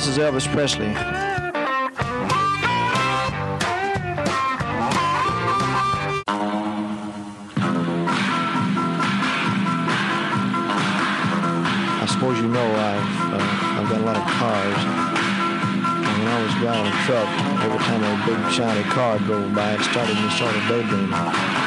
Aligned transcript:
Hi, 0.00 0.06
this 0.06 0.16
is 0.16 0.24
Elvis 0.24 0.48
Presley. 0.50 0.94
I 11.96 12.06
suppose 12.08 12.38
you 12.40 12.48
know 12.48 12.64
I've, 12.64 13.34
uh, 13.34 13.40
I've 13.76 13.88
got 13.90 14.00
a 14.00 14.04
lot 14.04 14.16
of 14.16 14.22
cars. 14.40 14.84
And 16.08 16.18
when 16.24 16.32
I 16.32 16.42
was 16.44 16.54
driving 16.54 16.86
a 16.86 16.94
truck, 17.04 17.28
every 17.62 17.78
time 17.84 18.02
a 18.02 18.06
big 18.24 18.40
shiny 18.54 18.84
car 18.84 19.18
drove 19.18 19.54
by, 19.54 19.74
it 19.74 19.82
started 19.82 20.16
me 20.16 20.30
sort 20.30 20.56
of 20.56 20.62
daydreaming. 20.66 21.59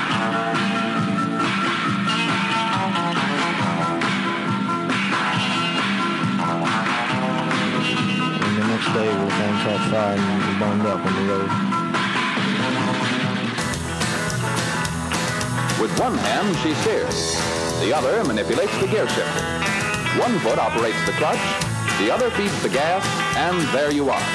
Caught 9.64 9.80
fire 9.90 10.20
and 10.20 10.44
we 10.44 10.60
burned 10.60 10.86
up 10.86 11.00
on 11.00 11.14
the 11.16 11.24
road. 11.32 11.50
With 15.80 15.98
one 16.00 16.16
hand, 16.16 16.52
she 16.60 16.74
steers. 16.84 17.40
The 17.80 17.96
other 17.96 18.26
manipulates 18.26 18.78
the 18.80 18.88
gear 18.88 19.08
shifter. 19.08 19.44
One 20.20 20.38
foot 20.40 20.60
operates 20.60 21.00
the 21.06 21.14
clutch, 21.14 21.40
the 22.00 22.12
other 22.12 22.30
feeds 22.32 22.62
the 22.62 22.68
gas, 22.68 23.06
and 23.38 23.56
there 23.72 23.92
you 23.92 24.10
are. 24.10 24.26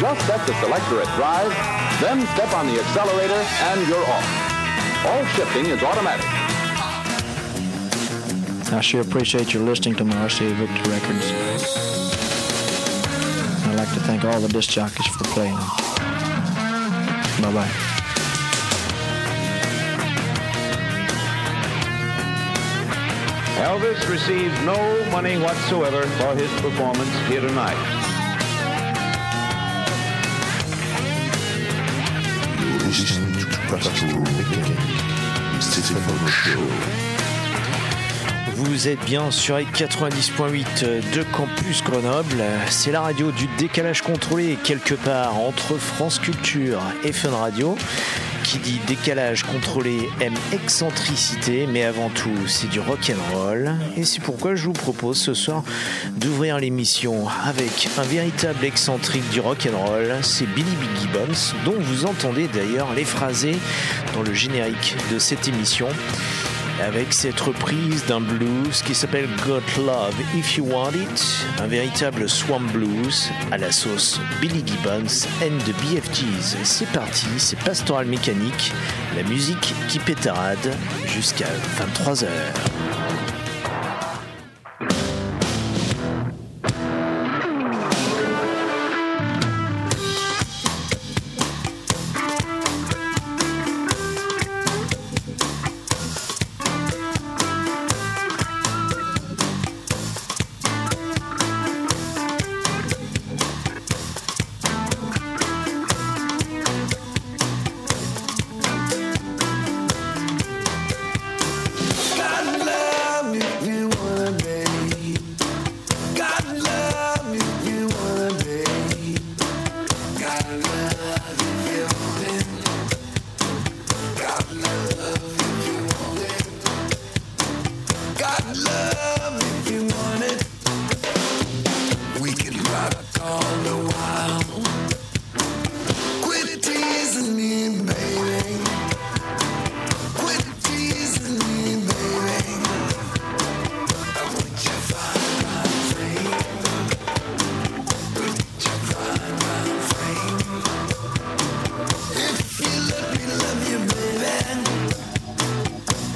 Just 0.00 0.26
set 0.26 0.46
the 0.46 0.54
selector 0.64 1.02
at 1.02 1.10
drive, 1.16 1.52
then 2.00 2.26
step 2.32 2.54
on 2.54 2.68
the 2.68 2.80
accelerator, 2.80 3.42
and 3.68 3.86
you're 3.86 4.06
off. 4.08 5.06
All 5.06 5.24
shifting 5.36 5.66
is 5.66 5.82
automatic. 5.82 6.35
I 8.72 8.80
sure 8.80 9.00
appreciate 9.00 9.54
your 9.54 9.62
listening 9.62 9.94
to 9.94 10.04
my 10.04 10.14
RCA 10.16 10.52
Victor 10.54 10.90
records. 10.90 11.30
I'd 13.64 13.76
like 13.76 13.88
to 13.94 14.00
thank 14.00 14.24
all 14.24 14.40
the 14.40 14.48
disc 14.48 14.70
jockeys 14.70 15.06
for 15.06 15.24
playing. 15.24 15.56
Bye 17.40 17.52
bye. 17.52 17.70
Elvis 23.62 24.08
receives 24.08 24.60
no 24.62 24.76
money 25.10 25.38
whatsoever 25.38 26.02
for 26.02 26.34
his 26.34 26.50
performance 26.60 27.14
here 27.28 27.40
tonight. 27.40 27.76
You're 32.60 32.78
listening 32.80 33.32
to 33.32 33.46
Pascal 33.68 34.20
Mechanic, 34.20 35.62
Stephen 35.62 36.28
Show. 36.28 37.06
Vous 38.56 38.88
êtes 38.88 39.04
bien 39.04 39.30
sur 39.30 39.58
les 39.58 39.66
90.8 39.66 41.14
de 41.14 41.22
Campus 41.24 41.84
Grenoble. 41.84 42.42
C'est 42.70 42.90
la 42.90 43.02
radio 43.02 43.30
du 43.30 43.48
décalage 43.58 44.00
contrôlé 44.00 44.56
quelque 44.64 44.94
part 44.94 45.36
entre 45.36 45.76
France 45.76 46.18
Culture 46.18 46.80
et 47.04 47.12
Fun 47.12 47.36
Radio. 47.36 47.76
Qui 48.44 48.56
dit 48.58 48.80
décalage 48.86 49.42
contrôlé 49.42 50.08
aime 50.22 50.36
excentricité, 50.54 51.66
mais 51.66 51.84
avant 51.84 52.08
tout 52.08 52.46
c'est 52.46 52.70
du 52.70 52.80
rock 52.80 53.10
and 53.10 53.36
roll. 53.36 53.74
Et 53.94 54.04
c'est 54.04 54.22
pourquoi 54.22 54.54
je 54.54 54.64
vous 54.64 54.72
propose 54.72 55.18
ce 55.18 55.34
soir 55.34 55.62
d'ouvrir 56.12 56.56
l'émission 56.58 57.28
avec 57.44 57.90
un 57.98 58.04
véritable 58.04 58.64
excentrique 58.64 59.28
du 59.28 59.40
rock 59.40 59.68
and 59.70 59.76
roll. 59.76 60.14
C'est 60.22 60.46
Billy 60.46 60.64
B. 60.64 60.98
Gibbons, 61.02 61.54
dont 61.66 61.78
vous 61.78 62.06
entendez 62.06 62.48
d'ailleurs 62.48 62.88
les 62.94 63.04
phrasés 63.04 63.58
dans 64.14 64.22
le 64.22 64.32
générique 64.32 64.96
de 65.12 65.18
cette 65.18 65.46
émission 65.46 65.88
avec 66.82 67.12
cette 67.12 67.40
reprise 67.40 68.04
d'un 68.06 68.20
blues 68.20 68.82
qui 68.84 68.94
s'appelle 68.94 69.28
Got 69.46 69.62
Love 69.78 70.14
If 70.34 70.56
You 70.56 70.66
Want 70.66 70.90
It, 70.90 71.46
un 71.58 71.66
véritable 71.66 72.28
swamp 72.28 72.72
blues 72.72 73.30
à 73.50 73.58
la 73.58 73.72
sauce 73.72 74.20
Billy 74.40 74.62
Gibbons 74.66 75.26
and 75.42 75.58
the 75.64 75.74
BFGs. 75.82 76.56
C'est 76.64 76.90
parti, 76.92 77.26
c'est 77.38 77.58
Pastoral 77.60 78.06
Mécanique, 78.06 78.72
la 79.16 79.22
musique 79.22 79.74
qui 79.88 79.98
pétarade 79.98 80.74
jusqu'à 81.06 81.48
23h. 81.78 82.26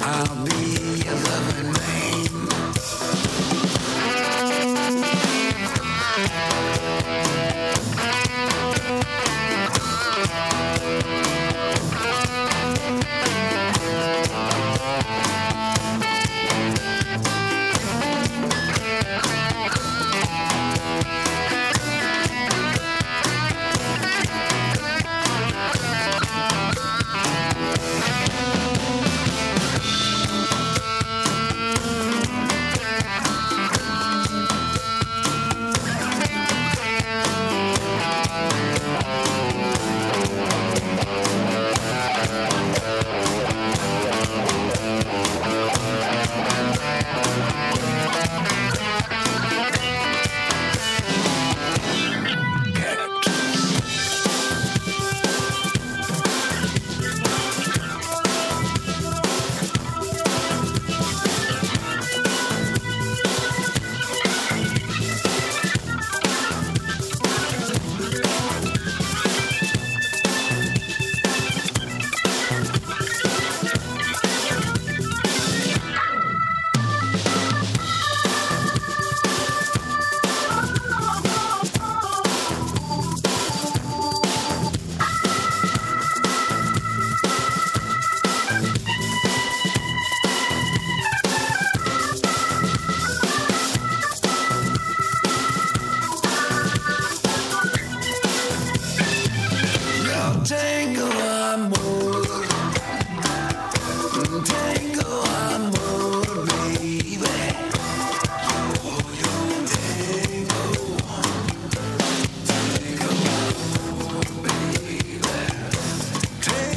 I'll 0.03 0.45
be 0.45 0.90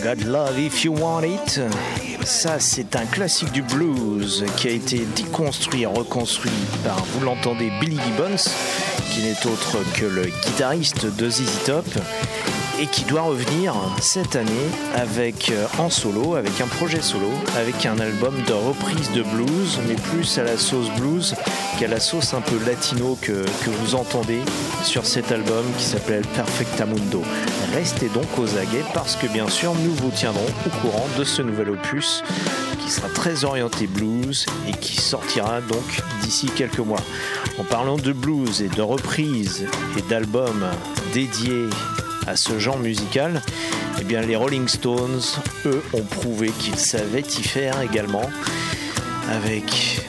God 0.05 0.25
Love 0.25 0.59
If 0.59 0.85
You 0.85 0.95
Want 0.99 1.23
It. 1.23 1.63
Ça, 2.25 2.61
c'est 2.61 2.95
un 2.95 3.07
classique 3.07 3.53
du 3.53 3.63
blues 3.63 4.45
qui 4.59 4.69
a 4.69 4.73
été 4.73 5.07
déconstruit 5.17 5.85
et 5.85 5.87
reconstruit 5.87 6.53
par, 6.85 7.03
vous 7.07 7.25
l'entendez, 7.25 7.73
Billy 7.81 7.97
Gibbons, 8.05 8.51
qui 9.11 9.23
n'est 9.23 9.47
autre 9.51 9.79
que 9.95 10.05
le 10.05 10.25
guitariste 10.25 11.07
de 11.07 11.31
ZZ 11.31 11.65
Top 11.65 11.87
et 12.81 12.87
qui 12.87 13.05
doit 13.05 13.23
revenir 13.23 13.75
cette 14.01 14.37
année 14.37 14.51
avec 14.95 15.51
euh, 15.51 15.67
en 15.79 15.91
solo, 15.91 16.35
avec 16.35 16.61
un 16.61 16.67
projet 16.67 17.01
solo, 17.03 17.31
avec 17.57 17.87
un 17.87 17.99
album 17.99 18.35
de 18.47 18.53
reprise 18.53 19.11
de 19.13 19.23
blues, 19.23 19.79
mais 19.87 19.95
plus 19.95 20.39
à 20.39 20.45
la 20.45 20.57
sauce 20.57 20.91
blues 20.99 21.35
qu'à 21.79 21.89
la 21.89 22.01
sauce 22.01 22.35
un 22.35 22.41
peu 22.41 22.57
latino 22.67 23.17
que, 23.21 23.45
que 23.65 23.71
vous 23.71 23.95
entendez 23.95 24.41
sur 24.83 25.07
cet 25.07 25.33
album 25.33 25.65
qui 25.79 25.85
s'appelle 25.85 26.27
Perfectamundo. 26.35 27.23
Restez 27.73 28.09
donc 28.09 28.27
aux 28.39 28.57
aguets 28.57 28.85
parce 28.93 29.17
que 29.17 29.27
bien 29.27 29.49
sûr 29.49 29.75
nous 29.75 29.95
vous 29.95 30.11
tiendrons 30.11 30.47
au 30.67 30.71
courant 30.81 31.07
de 31.19 31.25
ce 31.25 31.43
nouvel 31.43 31.71
opus 31.71 32.23
qui 32.85 32.91
sera 32.91 33.09
très 33.09 33.45
orienté 33.45 33.87
blues 33.87 34.47
et 34.69 34.73
qui 34.73 34.97
sortira 34.97 35.61
donc 35.61 36.03
d'ici 36.23 36.47
quelques 36.55 36.79
mois. 36.79 37.03
En 37.59 37.65
parlant 37.65 37.97
de 37.97 38.13
blues 38.13 38.63
et 38.63 38.69
de 38.69 38.83
reprises 38.83 39.67
et 39.97 40.03
d'albums 40.03 40.67
dédiés 41.13 41.69
à 42.27 42.37
ce 42.37 42.59
genre 42.59 42.79
musical, 42.79 43.43
eh 44.01 44.05
bien 44.05 44.21
les 44.23 44.37
Rolling 44.37 44.69
Stones, 44.69 45.23
eux, 45.67 45.83
ont 45.93 46.03
prouvé 46.03 46.51
qu'ils 46.59 46.79
savaient 46.79 47.21
y 47.21 47.43
faire 47.43 47.81
également 47.81 48.29
avec 49.31 50.01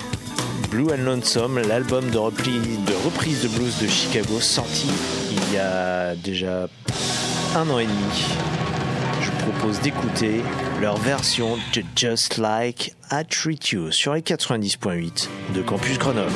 Blue 0.70 0.92
and 0.92 1.04
Lonesome, 1.04 1.60
l'album 1.60 2.10
de 2.10 2.18
reprise, 2.18 3.42
de 3.42 3.48
blues 3.48 3.78
de 3.82 3.88
Chicago, 3.88 4.40
sorti 4.40 4.88
il 5.32 5.54
y 5.54 5.58
a 5.58 6.16
déjà 6.16 6.68
un 7.56 7.70
an 7.70 7.80
et 7.80 7.86
demi. 7.86 8.26
Je 9.22 9.32
vous 9.32 9.52
propose 9.52 9.80
d'écouter 9.82 10.42
leur 10.82 10.98
version 10.98 11.58
de 11.74 11.84
Just 11.96 12.38
Like 12.38 12.94
I 13.12 13.24
Treat 13.30 13.70
You 13.70 13.92
sur 13.92 14.14
les 14.14 14.22
90.8 14.22 15.28
de 15.56 15.62
Campus 15.62 15.98
Grenoble. 15.98 16.32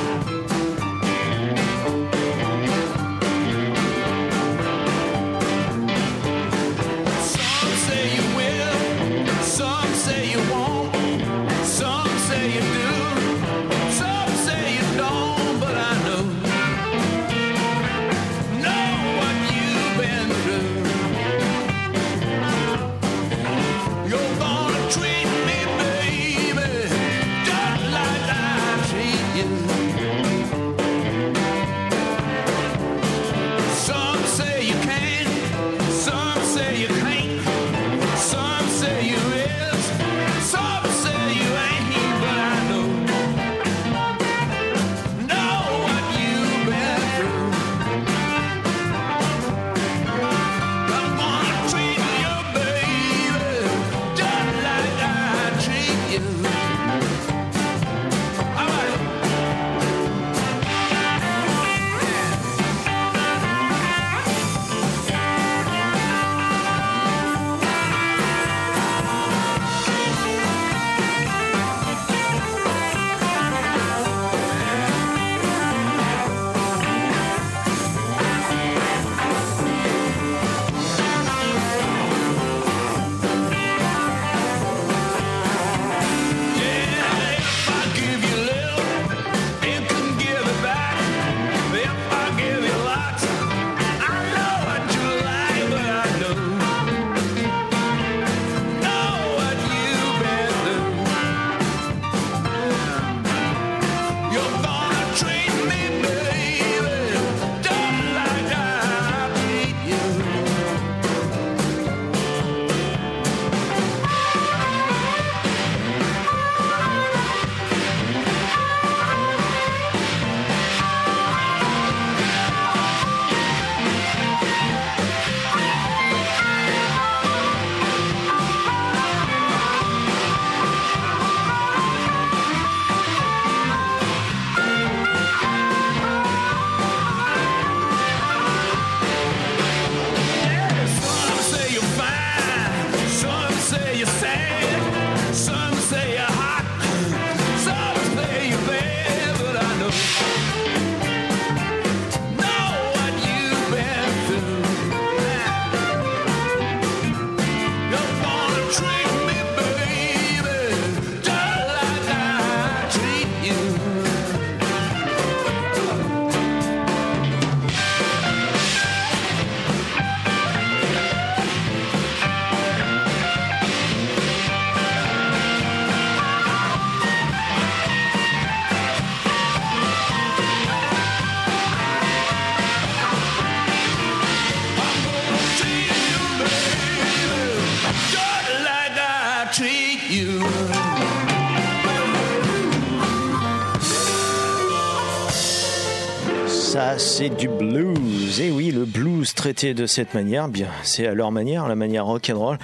De 199.50 199.86
cette 199.86 200.14
manière, 200.14 200.48
bien, 200.48 200.68
c'est 200.82 201.06
à 201.06 201.14
leur 201.14 201.32
manière, 201.32 201.66
la 201.66 201.74
manière 201.74 202.06
rock'n'roll. 202.06 202.58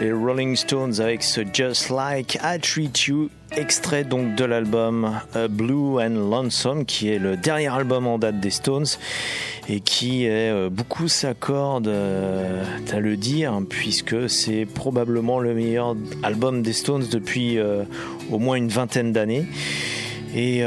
Les 0.00 0.12
Rolling 0.12 0.54
Stones 0.54 1.00
avec 1.00 1.24
ce 1.24 1.40
Just 1.52 1.90
Like 1.90 2.38
I 2.44 2.60
Treat 2.60 3.06
You, 3.06 3.28
extrait 3.56 4.04
donc 4.04 4.36
de 4.36 4.44
l'album 4.44 5.18
Blue 5.50 6.00
and 6.00 6.30
Lonesome, 6.30 6.84
qui 6.84 7.10
est 7.10 7.18
le 7.18 7.36
dernier 7.36 7.68
album 7.68 8.06
en 8.06 8.18
date 8.18 8.38
des 8.38 8.50
Stones 8.50 8.86
et 9.68 9.80
qui 9.80 10.24
est 10.24 10.50
euh, 10.50 10.70
beaucoup 10.70 11.08
s'accorde 11.08 11.88
euh, 11.88 12.64
à 12.92 13.00
le 13.00 13.16
dire, 13.16 13.60
puisque 13.68 14.30
c'est 14.30 14.64
probablement 14.64 15.40
le 15.40 15.54
meilleur 15.54 15.94
album 16.22 16.62
des 16.62 16.72
Stones 16.72 17.04
depuis 17.10 17.58
euh, 17.58 17.82
au 18.30 18.38
moins 18.38 18.56
une 18.56 18.68
vingtaine 18.68 19.12
d'années. 19.12 19.46
Et 20.34 20.62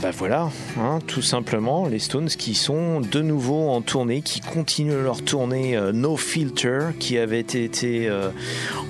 bah 0.00 0.10
voilà, 0.10 0.50
hein, 0.78 0.98
tout 1.06 1.22
simplement, 1.22 1.88
les 1.88 1.98
Stones 1.98 2.28
qui 2.28 2.54
sont 2.54 3.00
de 3.00 3.22
nouveau 3.22 3.70
en 3.70 3.80
tournée, 3.80 4.20
qui 4.20 4.40
continuent 4.40 5.02
leur 5.02 5.22
tournée 5.22 5.74
euh, 5.74 5.92
No 5.92 6.18
Filter, 6.18 6.88
qui 7.00 7.16
avait 7.16 7.40
été 7.40 8.06
euh, 8.06 8.30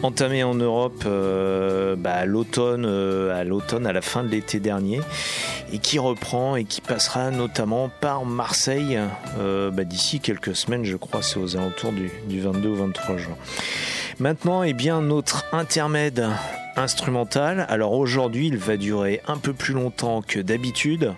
entamée 0.02 0.42
en 0.42 0.54
Europe 0.54 1.04
euh, 1.06 1.94
bah, 1.96 2.14
à 2.14 2.24
l'automne, 2.24 2.84
à 2.84 3.44
l'automne, 3.44 3.86
à 3.86 3.92
la 3.92 4.00
fin 4.00 4.24
de 4.24 4.28
l'été 4.28 4.58
dernier, 4.58 5.00
et 5.72 5.78
qui 5.78 6.00
reprend 6.00 6.56
et 6.56 6.64
qui 6.64 6.80
passera 6.80 7.30
notamment 7.30 7.88
par 8.00 8.24
Marseille 8.24 8.98
bah, 9.38 9.84
d'ici 9.84 10.18
quelques 10.18 10.56
semaines, 10.56 10.84
je 10.84 10.96
crois, 10.96 11.22
c'est 11.22 11.38
aux 11.38 11.56
alentours 11.56 11.92
du, 11.92 12.10
du 12.28 12.40
22 12.40 12.68
ou 12.68 12.74
23 12.74 13.16
juin. 13.16 13.36
Maintenant, 14.18 14.62
eh 14.62 14.72
bien, 14.72 15.02
notre 15.02 15.44
intermède 15.52 16.26
instrumental. 16.76 17.66
Alors 17.68 17.92
aujourd'hui, 17.92 18.48
il 18.48 18.58
va 18.58 18.76
durer 18.76 19.20
un 19.26 19.36
peu 19.36 19.52
plus 19.52 19.74
longtemps 19.74 20.22
que 20.22 20.40
d'habitude. 20.40 21.14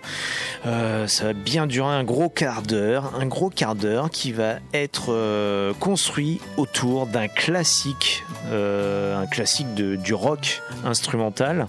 Euh, 0.66 1.06
ça 1.06 1.24
va 1.24 1.32
bien 1.32 1.66
durer 1.66 1.94
un 1.94 2.04
gros 2.04 2.28
quart 2.28 2.62
d'heure, 2.62 3.12
un 3.20 3.26
gros 3.26 3.50
quart 3.50 3.74
d'heure 3.74 4.10
qui 4.10 4.32
va 4.32 4.56
être 4.74 5.06
euh, 5.12 5.72
construit 5.74 6.40
autour 6.56 7.06
d'un 7.06 7.28
classique, 7.28 8.24
euh, 8.50 9.20
un 9.20 9.26
classique 9.26 9.74
de, 9.74 9.96
du 9.96 10.14
rock 10.14 10.62
instrumental 10.84 11.66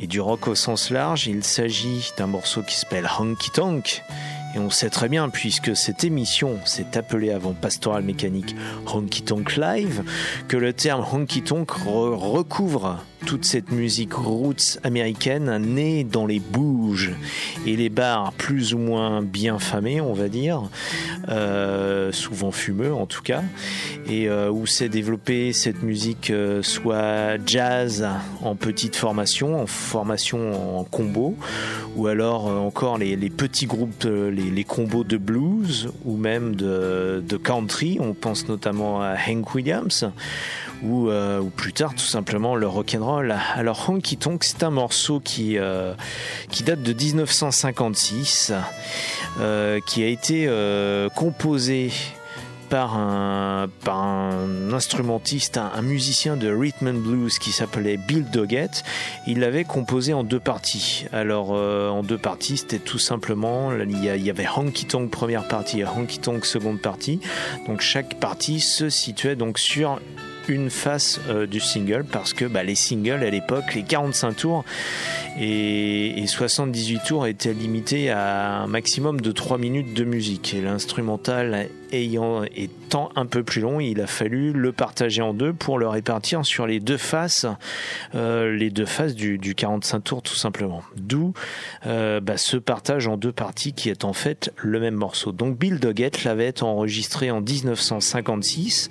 et 0.00 0.06
du 0.06 0.20
rock 0.20 0.48
au 0.48 0.54
sens 0.54 0.90
large. 0.90 1.26
Il 1.26 1.44
s'agit 1.44 2.12
d'un 2.16 2.26
morceau 2.26 2.62
qui 2.62 2.76
s'appelle 2.76 3.08
Honky 3.18 3.50
Tonk. 3.50 4.02
Et 4.56 4.60
on 4.60 4.70
sait 4.70 4.88
très 4.88 5.08
bien, 5.08 5.30
puisque 5.30 5.74
cette 5.74 6.04
émission 6.04 6.60
s'est 6.64 6.96
appelée 6.96 7.32
avant 7.32 7.54
Pastoral 7.54 8.04
Mécanique 8.04 8.54
Honky 8.86 9.22
Tonk 9.22 9.56
Live, 9.56 10.04
que 10.46 10.56
le 10.56 10.72
terme 10.72 11.04
Honky 11.12 11.42
Tonk 11.42 11.72
re- 11.72 12.14
recouvre 12.14 13.00
toute 13.24 13.44
cette 13.44 13.72
musique 13.72 14.12
roots 14.12 14.78
américaine 14.82 15.56
née 15.58 16.04
dans 16.04 16.26
les 16.26 16.40
bouges 16.40 17.12
et 17.66 17.76
les 17.76 17.88
bars 17.88 18.32
plus 18.32 18.74
ou 18.74 18.78
moins 18.78 19.22
bien 19.22 19.58
famés, 19.58 20.00
on 20.00 20.12
va 20.12 20.28
dire, 20.28 20.62
euh, 21.28 22.12
souvent 22.12 22.50
fumeux 22.50 22.92
en 22.92 23.06
tout 23.06 23.22
cas, 23.22 23.42
et 24.08 24.28
euh, 24.28 24.50
où 24.50 24.66
s'est 24.66 24.88
développée 24.88 25.52
cette 25.52 25.82
musique 25.82 26.30
euh, 26.30 26.62
soit 26.62 27.38
jazz 27.46 28.06
en 28.42 28.56
petite 28.56 28.96
formation, 28.96 29.60
en 29.60 29.66
formation 29.66 30.78
en 30.78 30.84
combo, 30.84 31.34
ou 31.96 32.06
alors 32.06 32.46
encore 32.46 32.98
les, 32.98 33.16
petits 33.30 33.66
groupes, 33.66 34.04
les, 34.04 34.50
les 34.50 34.64
combos 34.64 35.04
de 35.04 35.16
blues 35.16 35.88
ou 36.04 36.16
même 36.16 36.56
de, 36.56 37.22
de 37.26 37.36
country. 37.36 37.98
On 38.00 38.12
pense 38.12 38.48
notamment 38.48 39.00
à 39.00 39.14
Hank 39.14 39.54
Williams 39.54 40.06
ou, 40.84 41.08
euh, 41.08 41.40
ou 41.40 41.50
plus 41.50 41.72
tard 41.72 41.94
tout 41.94 42.00
simplement 42.00 42.54
le 42.54 42.66
rock'n'roll. 42.66 43.34
Alors 43.54 43.88
Honky 43.88 44.16
Tonk, 44.16 44.44
c'est 44.44 44.62
un 44.62 44.70
morceau 44.70 45.20
qui, 45.20 45.58
euh, 45.58 45.94
qui 46.50 46.62
date 46.62 46.82
de 46.82 46.92
1956, 46.92 48.52
euh, 49.40 49.80
qui 49.86 50.02
a 50.02 50.06
été 50.06 50.48
composé 51.14 51.90
par 52.70 52.96
un, 52.96 53.68
par 53.84 54.02
un 54.02 54.72
instrumentiste, 54.72 55.58
un, 55.58 55.82
musicien 55.82 56.36
de 56.36 56.52
rhythm 56.52 56.88
and 56.88 56.94
blues 56.94 57.38
qui 57.38 57.52
s'appelait 57.52 57.96
Bill 57.96 58.24
Doggett. 58.30 58.82
Il 59.26 59.40
l'avait 59.40 59.64
composé 59.64 60.12
en 60.12 60.24
deux 60.24 60.40
parties. 60.40 61.06
Alors 61.12 61.50
en 61.50 62.02
deux 62.02 62.18
parties, 62.18 62.58
c'était 62.58 62.78
tout 62.78 62.98
simplement, 62.98 63.70
il 63.72 64.04
y 64.04 64.30
avait 64.30 64.48
Honky 64.56 64.86
Tonk 64.86 65.10
première 65.10 65.46
partie 65.46 65.80
et 65.80 65.86
Honky 65.86 66.18
Tonk 66.18 66.44
seconde 66.44 66.80
partie. 66.80 67.20
Donc 67.66 67.80
chaque 67.80 68.18
partie 68.18 68.60
se 68.60 68.88
situait 68.88 69.36
donc 69.36 69.58
sur 69.58 70.00
une 70.48 70.70
face 70.70 71.20
euh, 71.28 71.46
du 71.46 71.60
single 71.60 72.04
parce 72.04 72.32
que 72.32 72.44
bah, 72.44 72.62
les 72.62 72.74
singles 72.74 73.22
à 73.22 73.30
l'époque, 73.30 73.74
les 73.74 73.82
45 73.82 74.36
tours 74.36 74.64
et, 75.38 76.22
et 76.22 76.26
78 76.26 77.00
tours 77.06 77.26
étaient 77.26 77.52
limités 77.52 78.10
à 78.10 78.62
un 78.62 78.66
maximum 78.66 79.20
de 79.20 79.32
3 79.32 79.58
minutes 79.58 79.94
de 79.94 80.04
musique. 80.04 80.54
Et 80.54 80.60
l'instrumental 80.60 81.68
ayant 81.92 82.44
étant 82.44 83.10
un 83.16 83.26
peu 83.26 83.42
plus 83.42 83.60
long, 83.60 83.80
il 83.80 84.00
a 84.00 84.06
fallu 84.06 84.52
le 84.52 84.72
partager 84.72 85.22
en 85.22 85.34
deux 85.34 85.52
pour 85.52 85.78
le 85.78 85.88
répartir 85.88 86.44
sur 86.44 86.66
les 86.66 86.80
deux 86.80 86.96
faces, 86.96 87.46
euh, 88.14 88.54
les 88.54 88.70
deux 88.70 88.86
faces 88.86 89.14
du, 89.14 89.38
du 89.38 89.54
45 89.54 90.00
tours 90.00 90.22
tout 90.22 90.34
simplement. 90.34 90.82
D'où 90.96 91.32
euh, 91.86 92.20
bah, 92.20 92.36
ce 92.36 92.56
partage 92.56 93.06
en 93.06 93.16
deux 93.16 93.32
parties 93.32 93.72
qui 93.72 93.88
est 93.88 94.04
en 94.04 94.12
fait 94.12 94.52
le 94.56 94.80
même 94.80 94.94
morceau. 94.94 95.32
Donc 95.32 95.58
Bill 95.58 95.78
Doggett 95.78 96.24
l'avait 96.24 96.62
enregistré 96.62 97.30
en 97.30 97.40
1956 97.40 98.90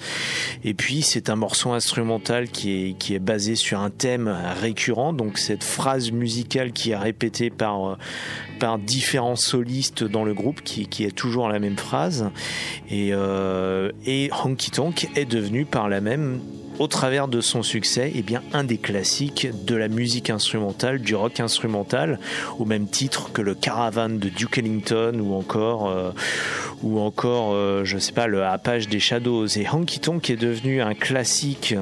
et 0.64 0.74
puis 0.74 1.02
c'est 1.02 1.30
un 1.30 1.36
morceau 1.36 1.72
instrumental 1.72 2.50
qui 2.50 2.90
est, 2.90 2.94
qui 2.98 3.16
est 3.16 3.20
basé 3.20 3.56
sur 3.56 3.80
un 3.80 3.90
thème 3.90 4.36
récurrent, 4.60 5.14
donc 5.14 5.38
cette 5.38 5.64
phrase 5.64 6.12
musicale 6.12 6.72
qui 6.72 6.92
est 6.92 6.98
répétée 6.98 7.50
par, 7.50 7.88
euh, 7.88 7.98
par 8.60 8.80
différents 8.80 9.36
solistes 9.36 10.04
dans 10.04 10.24
le 10.24 10.34
groupe 10.34 10.62
qui, 10.62 10.88
qui 10.88 11.04
est 11.04 11.16
toujours 11.16 11.50
la 11.50 11.60
même 11.60 11.78
phrase. 11.78 12.30
Et, 12.90 13.10
euh, 13.14 13.92
et 14.06 14.30
Honky 14.44 14.72
Tonk 14.72 15.10
est 15.16 15.26
devenu 15.26 15.66
par 15.66 15.90
la 15.90 16.02
même 16.02 16.40
au 16.80 16.88
travers 16.88 17.28
de 17.28 17.42
son 17.42 17.64
succès, 17.64 18.12
eh 18.16 18.22
bien, 18.22 18.42
un 18.54 18.64
des 18.64 18.78
classiques 18.78 19.48
de 19.66 19.76
la 19.76 19.88
musique 19.88 20.30
instrumentale, 20.30 21.00
du 21.00 21.16
rock 21.16 21.40
instrumental, 21.40 22.20
au 22.60 22.66
même 22.66 22.88
titre 22.88 23.32
que 23.32 23.42
le 23.42 23.56
Caravan 23.56 24.10
de 24.10 24.30
Duke 24.30 24.58
Ellington 24.58 25.20
ou 25.20 25.34
encore, 25.34 25.90
euh, 25.90 26.12
ou 26.84 27.00
encore, 27.00 27.54
euh, 27.54 27.84
je 27.86 27.98
sais 27.98 28.12
pas, 28.12 28.28
le 28.28 28.44
Apache 28.44 28.88
des 28.88 29.00
Shadows. 29.00 29.48
Et 29.48 29.66
Honky 29.72 30.00
Tonk 30.00 30.30
est 30.30 30.36
devenu 30.36 30.82
un 30.82 30.94
classique 30.94 31.76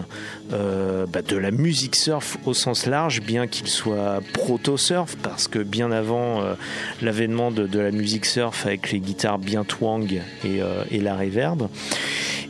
euh, 0.54 1.06
bah, 1.08 1.22
de 1.24 1.36
la 1.36 1.52
musique 1.52 1.96
surf 1.96 2.38
au 2.46 2.54
sens 2.54 2.86
large, 2.86 3.22
bien 3.22 3.48
qu'il 3.48 3.68
soit 3.68 4.22
proto-surf, 4.34 5.18
parce 5.22 5.48
que 5.48 5.60
bien 5.60 5.92
avant 5.92 6.42
euh, 6.42 6.54
l'avènement 7.02 7.52
de, 7.52 7.80
la 7.80 7.92
musique 7.92 8.26
surf 8.26 8.66
avec 8.66 8.92
les 8.92 9.00
guitares 9.00 9.40
bien 9.40 9.64
twang 9.64 10.22
et, 10.46 11.02
la 11.02 11.16
reverb. 11.16 11.68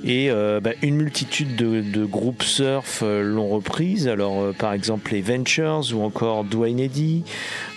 Et 0.03 0.29
bah, 0.29 0.71
une 0.81 0.95
multitude 0.95 1.55
de, 1.55 1.79
de 1.79 2.05
groupes 2.05 2.30
surf 2.39 3.01
euh, 3.03 3.21
l'ont 3.21 3.49
reprise. 3.49 4.07
Alors, 4.07 4.41
euh, 4.41 4.53
par 4.53 4.73
exemple, 4.73 5.11
les 5.13 5.21
Ventures 5.21 5.83
ou 5.93 6.03
encore 6.03 6.43
Dwayne 6.43 6.79
Eddy. 6.79 7.23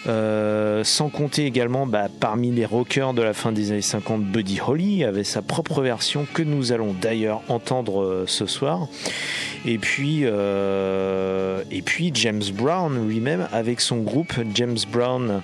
Euh, 0.06 0.84
sans 0.84 1.08
compter 1.08 1.46
également 1.46 1.86
bah, 1.86 2.08
parmi 2.20 2.50
les 2.50 2.66
rockers 2.66 3.14
de 3.14 3.22
la 3.22 3.32
fin 3.32 3.52
des 3.52 3.72
années 3.72 3.80
50, 3.80 4.22
Buddy 4.22 4.60
Holly 4.66 5.02
avait 5.02 5.24
sa 5.24 5.40
propre 5.40 5.80
version 5.80 6.26
que 6.32 6.42
nous 6.42 6.72
allons 6.72 6.94
d'ailleurs 7.00 7.40
entendre 7.48 8.24
ce 8.26 8.44
soir. 8.44 8.88
Et 9.64 9.78
puis, 9.78 10.24
et 10.24 11.82
puis 11.82 12.10
James 12.12 12.42
Brown 12.52 13.08
lui-même 13.08 13.48
avec 13.50 13.80
son 13.80 13.98
groupe 14.02 14.34
James 14.54 14.76
Brown. 14.92 15.40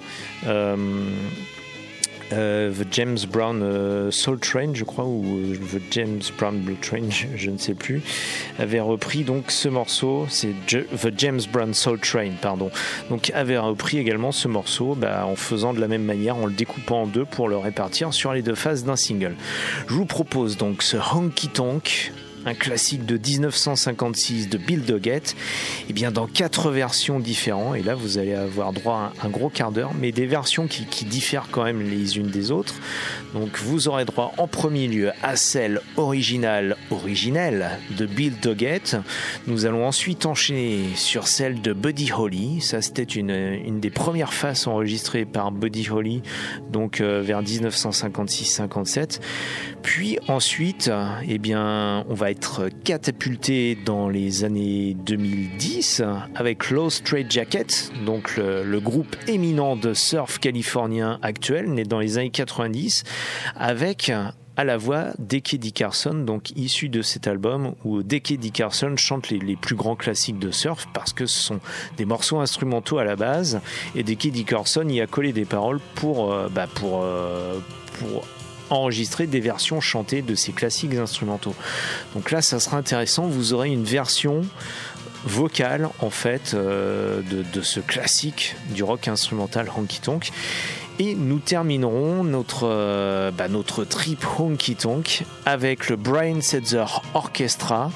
Euh, 2.32 2.72
The 2.72 2.86
James 2.92 3.18
Brown 3.30 3.60
euh, 3.62 4.10
Soul 4.10 4.38
Train, 4.38 4.74
je 4.74 4.84
crois, 4.84 5.04
ou 5.04 5.24
euh, 5.24 5.56
The 5.56 5.82
James 5.90 6.20
Brown 6.38 6.58
Blue 6.60 6.76
Train, 6.76 7.10
je, 7.10 7.50
ne 7.50 7.58
sais 7.58 7.74
plus, 7.74 8.02
avait 8.58 8.80
repris 8.80 9.24
donc 9.24 9.50
ce 9.50 9.68
morceau, 9.68 10.26
c'est 10.28 10.54
The 10.66 11.12
James 11.16 11.40
Brown 11.52 11.74
Soul 11.74 11.98
Train, 12.00 12.32
pardon. 12.40 12.70
Donc 13.08 13.30
avait 13.34 13.58
repris 13.58 13.98
également 13.98 14.32
ce 14.32 14.48
morceau 14.48 14.94
bah, 14.94 15.26
en 15.26 15.36
faisant 15.36 15.74
de 15.74 15.80
la 15.80 15.88
même 15.88 16.04
manière, 16.04 16.36
en 16.36 16.46
le 16.46 16.52
découpant 16.52 17.02
en 17.02 17.06
deux 17.06 17.24
pour 17.24 17.48
le 17.48 17.56
répartir 17.56 18.14
sur 18.14 18.32
les 18.32 18.42
deux 18.42 18.54
faces 18.54 18.84
d'un 18.84 18.96
single. 18.96 19.34
Je 19.88 19.94
vous 19.94 20.06
propose 20.06 20.56
donc 20.56 20.82
ce 20.82 20.96
Honky 20.96 21.48
Tonk. 21.48 22.12
Un 22.46 22.54
classique 22.54 23.04
de 23.04 23.18
1956 23.18 24.48
de 24.48 24.58
Bill 24.58 24.82
Doggett, 24.82 25.36
et 25.88 25.92
bien 25.92 26.10
dans 26.10 26.26
quatre 26.26 26.70
versions 26.70 27.20
différentes. 27.20 27.76
Et 27.76 27.82
là, 27.82 27.94
vous 27.94 28.18
allez 28.18 28.34
avoir 28.34 28.72
droit 28.72 29.12
à 29.20 29.26
un, 29.26 29.30
gros 29.30 29.50
quart 29.50 29.72
d'heure, 29.72 29.92
mais 29.98 30.12
des 30.12 30.26
versions 30.26 30.66
qui, 30.66 31.04
diffèrent 31.04 31.48
quand 31.50 31.64
même 31.64 31.82
les 31.82 32.18
unes 32.18 32.30
des 32.30 32.50
autres. 32.50 32.74
Donc, 33.34 33.58
vous 33.58 33.88
aurez 33.88 34.04
droit 34.04 34.32
en 34.38 34.46
premier 34.46 34.86
lieu 34.88 35.12
à 35.22 35.36
celle 35.36 35.80
originale, 35.96 36.76
originelle 36.90 37.78
de 37.96 38.06
Bill 38.06 38.34
Doggett. 38.40 38.96
Nous 39.46 39.66
allons 39.66 39.86
ensuite 39.86 40.26
enchaîner 40.26 40.84
sur 40.94 41.26
celle 41.26 41.60
de 41.60 41.72
Buddy 41.72 42.12
Holly. 42.12 42.60
Ça, 42.60 42.82
c'était 42.82 43.02
une, 43.02 43.30
une 43.30 43.80
des 43.80 43.90
premières 43.90 44.32
faces 44.32 44.66
enregistrées 44.66 45.24
par 45.24 45.52
Buddy 45.52 45.88
Holly, 45.90 46.22
donc 46.70 47.00
euh, 47.00 47.22
vers 47.22 47.42
1956-57. 47.42 49.20
Puis 49.82 50.18
ensuite, 50.28 50.90
eh 51.26 51.38
bien, 51.38 52.04
on 52.08 52.14
va 52.14 52.29
être 52.30 52.68
catapulté 52.84 53.74
dans 53.74 54.08
les 54.08 54.44
années 54.44 54.94
2010 54.94 56.02
avec 56.34 56.70
Low 56.70 56.90
Straight 56.90 57.30
Jacket, 57.30 57.92
donc 58.06 58.36
le, 58.36 58.62
le 58.64 58.80
groupe 58.80 59.16
éminent 59.26 59.76
de 59.76 59.94
surf 59.94 60.38
californien 60.38 61.18
actuel, 61.22 61.70
né 61.72 61.84
dans 61.84 61.98
les 61.98 62.18
années 62.18 62.30
90, 62.30 63.04
avec 63.56 64.12
à 64.56 64.64
la 64.64 64.76
voix 64.76 65.06
Deke 65.18 65.56
Dickerson, 65.56 66.14
donc 66.14 66.50
issu 66.56 66.88
de 66.88 67.02
cet 67.02 67.26
album 67.26 67.74
où 67.84 68.02
Deke 68.02 68.38
Dickerson 68.38 68.94
chante 68.96 69.30
les, 69.30 69.38
les 69.38 69.56
plus 69.56 69.74
grands 69.74 69.96
classiques 69.96 70.38
de 70.38 70.50
surf 70.50 70.86
parce 70.92 71.12
que 71.12 71.26
ce 71.26 71.40
sont 71.40 71.60
des 71.96 72.04
morceaux 72.04 72.40
instrumentaux 72.40 72.98
à 72.98 73.04
la 73.04 73.16
base 73.16 73.60
et 73.94 74.02
Deke 74.02 74.30
Dickerson 74.30 74.86
y 74.88 75.00
a 75.00 75.06
collé 75.06 75.32
des 75.32 75.46
paroles 75.46 75.80
pour, 75.94 76.32
euh, 76.32 76.48
bah, 76.50 76.66
pour, 76.66 77.00
euh, 77.02 77.58
pour 77.98 78.24
enregistrer 78.70 79.26
des 79.26 79.40
versions 79.40 79.80
chantées 79.80 80.22
de 80.22 80.34
ces 80.34 80.52
classiques 80.52 80.94
instrumentaux. 80.94 81.54
Donc 82.14 82.30
là, 82.30 82.40
ça 82.42 82.60
sera 82.60 82.76
intéressant. 82.76 83.26
Vous 83.26 83.52
aurez 83.52 83.68
une 83.68 83.84
version 83.84 84.42
vocale 85.24 85.88
en 85.98 86.10
fait 86.10 86.54
euh, 86.54 87.20
de, 87.22 87.60
ce 87.60 87.80
classique 87.80 88.56
du 88.70 88.82
rock 88.82 89.08
instrumental 89.08 89.68
honky 89.76 90.00
tonk. 90.00 90.30
Et 90.98 91.14
nous 91.14 91.38
terminerons 91.38 92.24
notre, 92.24 92.68
euh, 92.68 93.30
bah, 93.30 93.48
notre 93.48 93.84
trip 93.84 94.24
honky 94.38 94.76
tonk 94.76 95.24
avec 95.46 95.88
le 95.88 95.96
Brian 95.96 96.42
Setzer 96.42 96.84
Orchestra 97.14 97.90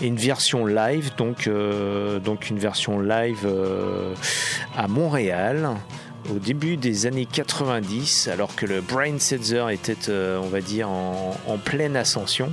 et 0.00 0.06
une 0.06 0.16
version 0.16 0.64
live, 0.64 1.10
donc, 1.18 1.48
euh, 1.48 2.18
donc 2.18 2.48
une 2.48 2.58
version 2.58 2.98
live 2.98 3.46
à 4.76 4.88
Montréal 4.88 5.76
au 6.34 6.38
début 6.38 6.76
des 6.76 7.06
années 7.06 7.26
90, 7.26 8.28
alors 8.28 8.54
que 8.54 8.66
le 8.66 8.80
Brian 8.80 9.18
Setzer 9.18 9.66
était, 9.72 10.08
euh, 10.08 10.38
on 10.42 10.48
va 10.48 10.60
dire, 10.60 10.88
en, 10.88 11.38
en 11.46 11.58
pleine 11.58 11.96
ascension. 11.96 12.52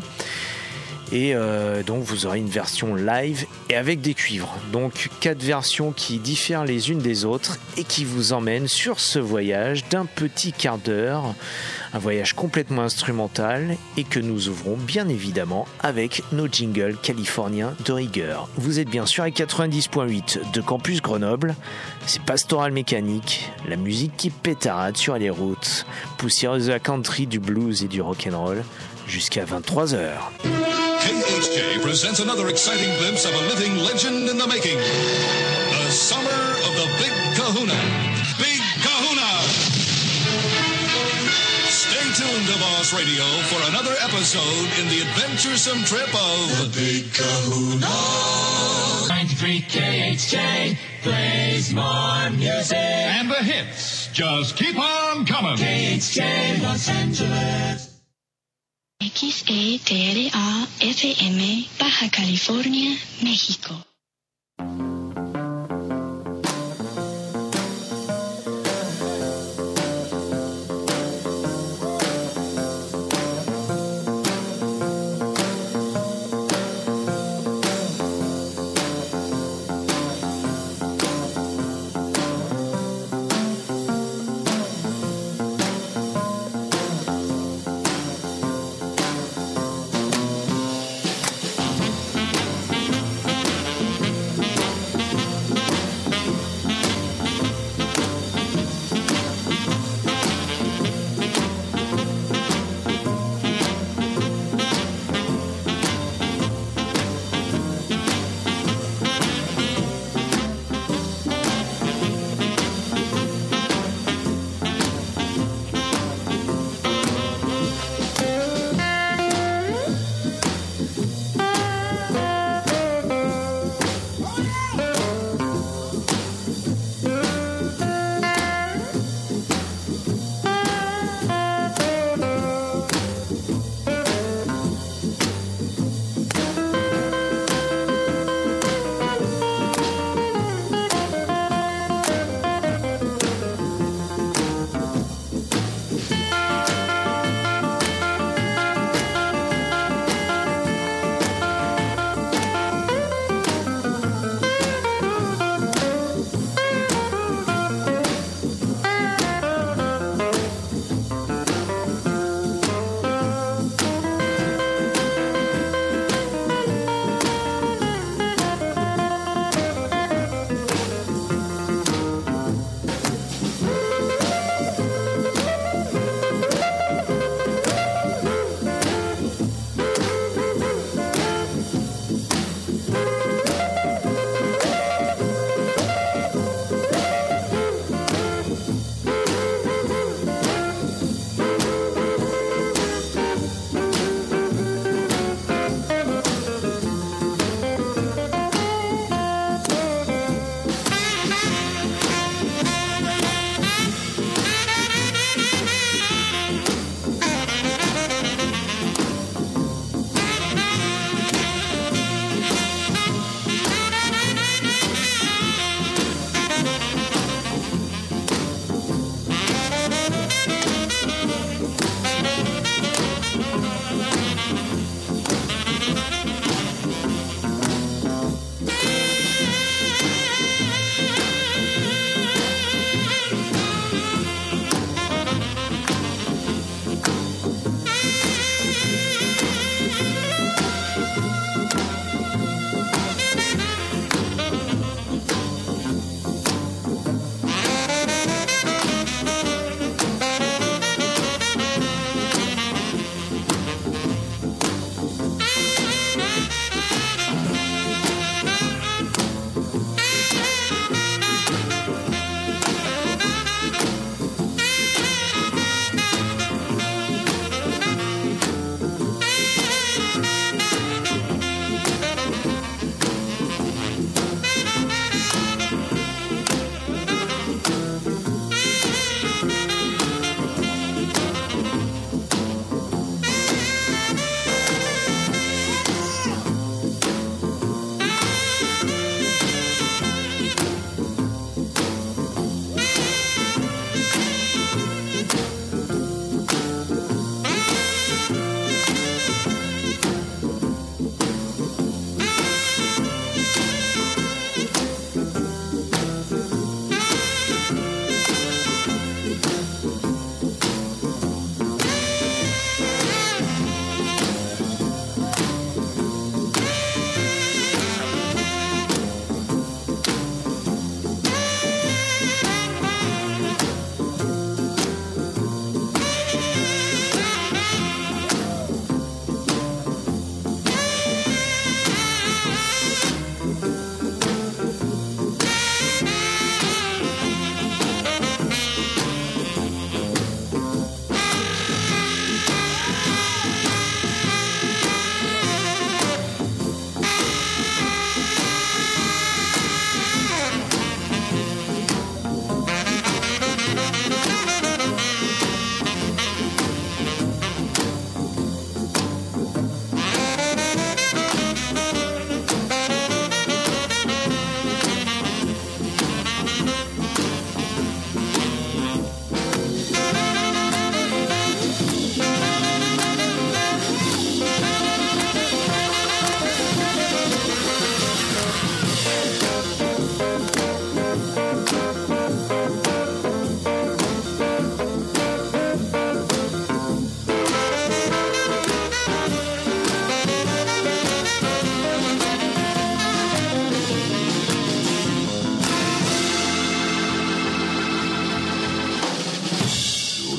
Et 1.14 1.36
euh, 1.36 1.84
donc 1.84 2.02
vous 2.04 2.26
aurez 2.26 2.40
une 2.40 2.50
version 2.50 2.96
live 2.96 3.46
et 3.70 3.76
avec 3.76 4.02
des 4.02 4.16
cuivres. 4.16 4.58
Donc 4.72 5.10
quatre 5.20 5.44
versions 5.44 5.92
qui 5.92 6.18
diffèrent 6.18 6.66
les 6.66 6.90
unes 6.90 6.98
des 6.98 7.24
autres 7.24 7.60
et 7.78 7.84
qui 7.84 8.04
vous 8.04 8.34
emmènent 8.34 8.68
sur 8.68 9.00
ce 9.00 9.20
voyage 9.20 9.88
d'un 9.90 10.06
petit 10.06 10.52
quart 10.52 10.80
d'heure. 10.80 11.36
Un 11.94 12.00
voyage 12.00 12.34
complètement 12.34 12.82
instrumental 12.82 13.78
et 13.96 14.04
que 14.04 14.20
nous 14.20 14.50
ouvrons 14.50 14.76
bien 14.76 15.08
évidemment 15.08 15.68
avec 15.82 16.24
nos 16.32 16.48
jingles 16.48 16.98
californiens 16.98 17.76
de 17.86 17.94
rigueur. 17.94 18.50
Vous 18.56 18.80
êtes 18.80 18.90
bien 18.90 19.06
sûr 19.06 19.24
à 19.24 19.30
90.8 19.30 20.52
de 20.52 20.62
Campus 20.62 21.00
Grenoble. 21.04 21.54
C'est 22.08 22.24
Pastoral 22.24 22.72
Mécanique, 22.72 23.52
la 23.70 23.76
musique 23.76 24.18
qui 24.18 24.32
pétarade 24.32 24.98
sur 24.98 25.16
les 25.16 25.30
routes, 25.30 25.86
poussiéreuse 26.18 26.66
de 26.66 26.72
la 26.72 26.80
country, 26.80 27.28
du 27.28 27.40
blues 27.40 27.84
et 27.84 27.88
du 27.88 28.02
rock'n'roll 28.02 28.64
jusqu'à 29.06 29.46
23h. 29.46 30.10
KHJ 31.44 31.82
presents 31.82 32.20
another 32.22 32.48
exciting 32.48 32.96
glimpse 33.00 33.26
of 33.26 33.34
a 33.34 33.42
living 33.52 33.76
legend 33.78 34.30
in 34.30 34.38
the 34.38 34.48
making. 34.48 34.78
The 34.78 35.92
summer 35.92 36.30
of 36.30 36.74
the 36.80 36.88
Big 36.98 37.12
Kahuna. 37.36 37.76
Big 38.40 38.62
Kahuna! 38.80 39.44
Stay 41.68 42.08
tuned 42.16 42.48
to 42.48 42.60
Boss 42.60 42.94
Radio 42.94 43.26
for 43.52 43.60
another 43.70 43.94
episode 44.02 44.70
in 44.80 44.88
the 44.88 45.02
adventuresome 45.02 45.84
trip 45.84 46.08
of 46.08 46.48
the 46.60 46.72
Big 46.80 47.14
Kahuna. 47.14 47.88
93 49.10 49.62
KHJ 49.64 50.78
plays 51.02 51.74
more 51.74 52.30
music. 52.30 52.78
And 52.78 53.30
the 53.30 53.44
hits 53.44 54.08
just 54.14 54.56
keep 54.56 54.80
on 54.80 55.26
coming. 55.26 55.58
KHJ 55.58 56.64
Los 56.64 56.88
Angeles. 56.88 57.93
XETRA 59.12 60.68
FM 60.80 61.68
Baja 61.78 62.10
California, 62.10 62.98
México. 63.22 63.93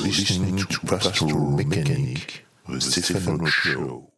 listening 0.05 0.57
to 0.57 0.79
Pastoral 0.81 1.51
Mechanic, 1.51 2.45
the 2.69 2.79
Stephen 2.79 3.45
Show. 3.47 4.11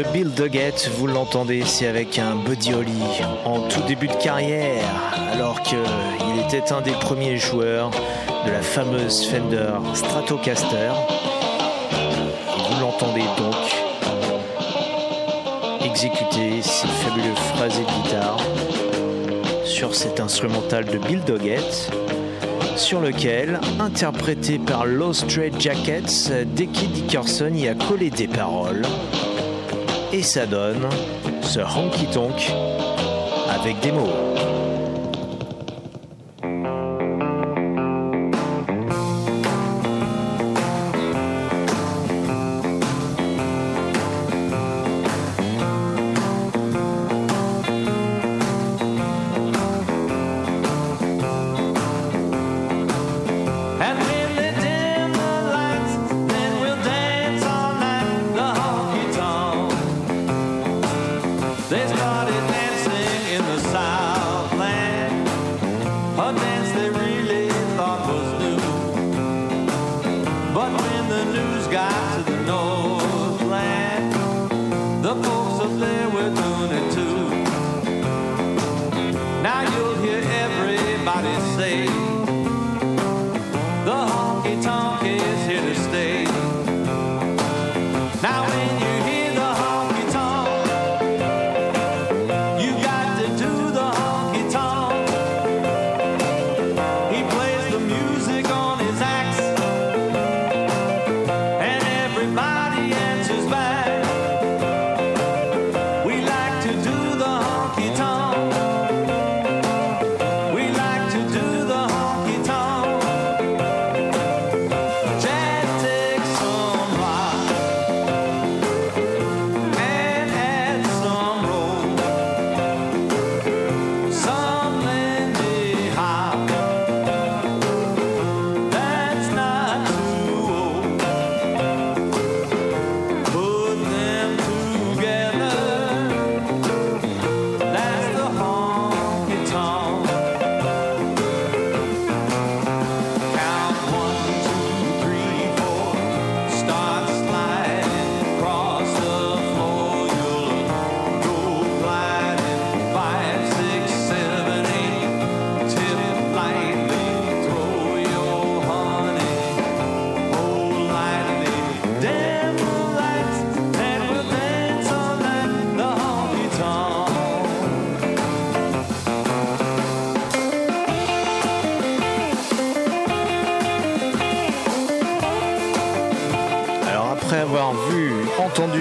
De 0.00 0.12
Bill 0.12 0.30
Doggett, 0.30 0.90
vous 0.96 1.06
l'entendez, 1.06 1.62
c'est 1.66 1.86
avec 1.86 2.18
un 2.18 2.34
Buddy 2.34 2.72
Holly 2.72 3.02
en 3.44 3.60
tout 3.68 3.82
début 3.86 4.08
de 4.08 4.14
carrière, 4.14 4.84
alors 5.32 5.60
qu'il 5.60 5.78
était 6.46 6.72
un 6.72 6.80
des 6.80 6.92
premiers 6.92 7.36
joueurs 7.36 7.90
de 8.46 8.50
la 8.50 8.62
fameuse 8.62 9.26
Fender 9.26 9.72
Stratocaster. 9.92 10.92
Vous 12.70 12.80
l'entendez 12.80 13.24
donc 13.36 13.56
exécuter 15.84 16.62
ces 16.62 16.88
fabuleux 16.88 17.34
phrasés 17.54 17.82
de 17.82 18.02
guitare 18.02 18.38
sur 19.64 19.94
cet 19.94 20.18
instrumental 20.18 20.86
de 20.86 20.98
Bill 20.98 21.22
Doggett 21.24 21.90
sur 22.76 23.00
lequel, 23.00 23.60
interprété 23.78 24.58
par 24.58 24.86
Low 24.86 25.12
Straight 25.12 25.60
Jackets, 25.60 26.30
Dickie 26.46 26.88
Dickerson 26.88 27.52
y 27.54 27.68
a 27.68 27.74
collé 27.74 28.08
des 28.08 28.28
paroles. 28.28 28.86
Et 30.20 30.22
ça 30.22 30.44
donne 30.44 30.86
ce 31.40 31.60
honky 31.60 32.04
tonk 32.12 32.52
avec 33.58 33.80
des 33.80 33.90
mots. 33.90 34.29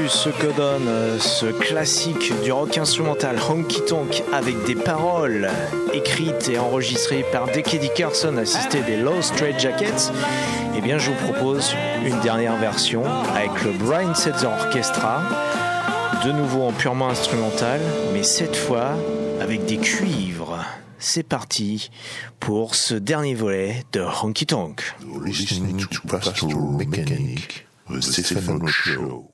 Ce 0.10 0.30
que 0.30 0.48
donne 0.58 0.88
euh, 0.88 1.20
ce 1.20 1.46
classique 1.46 2.34
du 2.44 2.52
rock 2.52 2.78
instrumental 2.78 3.38
Honky 3.48 3.82
Tonk 3.86 4.24
avec 4.34 4.56
des 4.66 4.74
paroles 4.74 5.50
écrites 5.94 6.50
et 6.50 6.58
enregistrées 6.58 7.24
par 7.32 7.48
Dickie 7.48 7.78
Dickerson 7.78 8.36
assisté 8.38 8.82
des 8.82 8.98
Low 8.98 9.22
Straight 9.22 9.60
Jackets, 9.60 10.12
eh 10.76 10.82
bien 10.82 10.98
je 10.98 11.12
vous 11.12 11.32
propose 11.32 11.76
une 12.04 12.20
dernière 12.22 12.58
version 12.58 13.04
avec 13.36 13.64
le 13.64 13.72
Brian 13.72 14.16
Setzer 14.16 14.48
Orchestra, 14.48 15.22
de 16.26 16.32
nouveau 16.32 16.64
en 16.64 16.72
purement 16.72 17.10
instrumental, 17.10 17.80
mais 18.12 18.24
cette 18.24 18.56
fois 18.56 18.98
avec 19.40 19.66
des 19.66 19.78
cuivres. 19.78 20.66
C'est 20.98 21.24
parti 21.24 21.92
pour 22.40 22.74
ce 22.74 22.96
dernier 22.96 23.36
volet 23.36 23.84
de 23.94 24.02
Honky 24.02 24.48
Tonk. 24.48 24.82
Listening 25.24 25.86
to 25.86 26.72
Mechanic, 26.78 27.68
the 27.90 28.02
Stefano 28.02 28.66
Show. 28.68 29.30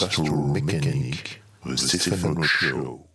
Pastoral 0.00 0.52
Mécanique, 0.52 1.42
The 1.66 1.76
Stéphane 1.76 2.42
Show. 2.42 3.06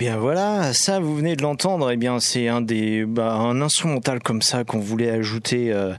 Bien 0.00 0.16
voilà, 0.16 0.72
ça 0.72 0.98
vous 0.98 1.14
venez 1.14 1.36
de 1.36 1.42
l'entendre. 1.42 1.90
Eh 1.90 1.98
bien 1.98 2.20
c'est 2.20 2.48
un 2.48 2.62
des 2.62 3.04
bah, 3.04 3.34
un 3.34 3.60
instrumental 3.60 4.20
comme 4.20 4.40
ça 4.40 4.64
qu'on 4.64 4.78
voulait 4.78 5.10
ajouter, 5.10 5.74
euh, 5.74 5.92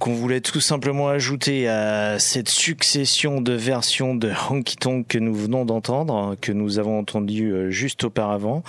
qu'on 0.00 0.14
voulait 0.14 0.40
tout 0.40 0.60
simplement 0.60 1.08
ajouter 1.08 1.68
à 1.68 2.18
cette 2.18 2.48
succession 2.48 3.42
de 3.42 3.52
versions 3.52 4.14
de 4.14 4.32
Honky 4.48 4.76
Tonk 4.76 5.06
que 5.06 5.18
nous 5.18 5.34
venons 5.34 5.66
d'entendre, 5.66 6.36
que 6.40 6.52
nous 6.52 6.78
avons 6.78 6.98
entendu 6.98 7.52
euh, 7.52 7.70
juste 7.70 8.04
auparavant. 8.04 8.64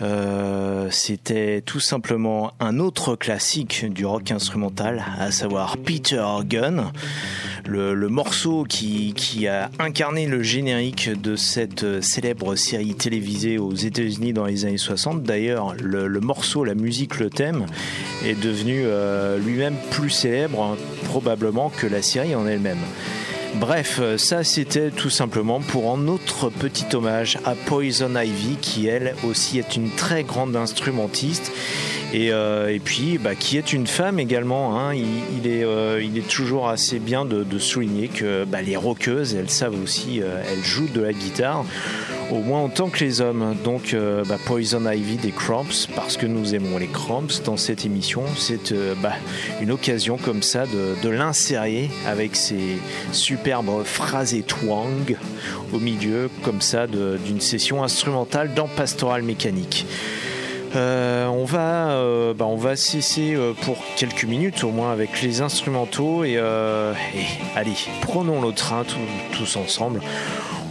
Euh, 0.00 0.88
C'était 0.90 1.60
tout 1.60 1.80
simplement 1.80 2.54
un 2.60 2.78
autre 2.78 3.14
classique 3.14 3.84
du 3.92 4.06
rock 4.06 4.30
instrumental, 4.30 5.04
à 5.18 5.30
savoir 5.30 5.76
Peter 5.76 6.24
Gunn, 6.46 6.90
le, 7.66 8.08
morceau 8.08 8.64
qui, 8.64 9.46
a 9.46 9.70
incarné 9.78 10.26
le 10.26 10.42
générique 10.42 11.10
de 11.20 11.36
cette 11.36 11.84
euh, 11.84 12.00
célèbre 12.00 12.56
série 12.56 12.94
télévisée 12.94 13.58
aux 13.58 13.74
États-Unis 13.74 14.32
dans 14.32 14.46
les 14.46 14.64
années 14.64 14.78
60. 14.78 15.22
D'ailleurs, 15.22 15.74
le, 15.78 16.08
morceau, 16.20 16.64
la 16.64 16.74
musique, 16.74 17.18
le 17.18 17.28
thème 17.28 17.66
est 18.24 18.40
devenu 18.40 18.84
lui-même 19.44 19.76
plus 19.90 20.08
célèbre 20.08 20.69
probablement 21.04 21.70
que 21.70 21.86
la 21.86 22.02
série 22.02 22.34
en 22.34 22.46
elle-même. 22.46 22.78
Bref, 23.56 23.98
euh, 24.00 24.16
ça 24.16 24.44
c'était 24.44 24.90
tout 24.90 25.10
simplement 25.10 25.60
pour 25.60 25.92
un 25.92 26.06
autre 26.06 26.50
petit 26.50 26.86
hommage 26.94 27.38
à 27.44 27.54
Poison 27.54 28.14
Ivy 28.16 28.56
qui 28.60 28.86
elle 28.86 29.14
aussi 29.28 29.58
est 29.58 29.74
une 29.76 29.90
très 29.90 30.22
grande 30.22 30.54
instrumentiste 30.54 31.50
et, 32.12 32.32
euh, 32.32 32.74
et 32.74 32.80
puis 32.80 33.18
bah, 33.18 33.34
qui 33.34 33.56
est 33.56 33.72
une 33.72 33.86
femme 33.86 34.18
également. 34.18 34.78
hein. 34.78 34.94
Il, 34.94 35.06
il 35.38 35.46
est, 35.46 35.64
euh, 35.64 36.02
il 36.02 36.18
est 36.18 36.28
toujours 36.28 36.68
assez 36.68 36.98
bien 36.98 37.24
de, 37.24 37.58
souligner 37.58 38.08
que 38.08 38.44
bah, 38.44 38.62
les 38.62 38.76
rockeuses 38.76 39.34
elles 39.34 39.50
savent 39.50 39.80
aussi, 39.80 40.20
euh, 40.22 40.42
elles 40.50 40.64
jouent 40.64 40.88
de 40.92 41.02
la 41.02 41.12
guitare 41.12 41.64
au 42.30 42.38
moins 42.38 42.64
autant 42.64 42.88
que 42.88 43.04
les 43.04 43.20
hommes. 43.20 43.56
Donc 43.64 43.94
bah, 44.28 44.36
Poison 44.46 44.90
Ivy 44.90 45.16
des 45.16 45.32
Cramps, 45.32 45.88
parce 45.94 46.16
que 46.16 46.26
nous 46.26 46.54
aimons 46.54 46.78
les 46.78 46.86
Cramps 46.86 47.42
dans 47.44 47.56
cette 47.56 47.84
émission, 47.84 48.22
c'est 48.36 48.72
une 49.60 49.70
occasion 49.70 50.16
comme 50.16 50.42
ça 50.42 50.64
de, 50.66 51.08
l'insérer 51.08 51.90
avec 52.06 52.36
ces 52.36 52.78
superbes 53.12 53.84
phrases 53.84 54.34
et 54.34 54.42
twang 54.42 55.16
au 55.72 55.80
milieu 55.80 56.30
comme 56.42 56.60
ça 56.60 56.86
d'une 56.86 57.40
session 57.40 57.82
instrumentale 57.82 58.54
dans 58.54 58.68
Pastoral 58.68 59.22
Mécanique. 59.22 59.86
Euh, 60.76 61.26
on 61.26 61.44
va, 61.44 61.90
euh, 61.90 62.32
bah, 62.32 62.46
on 62.46 62.56
va 62.56 62.76
cesser 62.76 63.34
euh, 63.34 63.52
pour 63.62 63.78
quelques 63.96 64.24
minutes 64.24 64.62
au 64.62 64.70
moins 64.70 64.92
avec 64.92 65.20
les 65.20 65.40
instrumentaux 65.40 66.22
et, 66.22 66.36
euh, 66.36 66.92
allez, 67.56 67.74
prenons 68.02 68.40
le 68.40 68.52
train 68.52 68.84
tous 69.32 69.56
ensemble. 69.56 70.00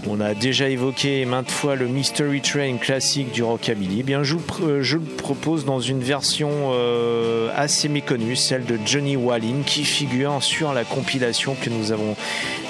On 0.08 0.22
a 0.22 0.34
déjà 0.34 0.70
évoqué 0.70 1.26
maintes 1.26 1.52
fois 1.52 1.76
le 1.76 1.88
Mystery 1.88 2.40
Train 2.42 2.78
classique 2.78 3.32
du 3.32 3.44
rockabilly. 3.44 3.98
Eh 4.00 4.04
bien, 4.04 4.22
euh, 4.22 4.82
je 4.82 4.98
le 4.98 5.04
propose 5.04 5.66
dans 5.66 5.82
une 5.82 6.00
version 6.00 6.50
euh, 6.72 7.50
assez 7.54 7.90
méconnue, 7.90 8.38
celle 8.38 8.64
de 8.66 8.80
Johnny 8.86 9.18
Wallin, 9.18 9.62
qui 9.66 9.84
figure 9.84 10.42
sur 10.42 10.74
la 10.74 10.86
compilation 10.86 11.54
que 11.54 11.70
nous 11.70 11.92
avons 11.92 12.16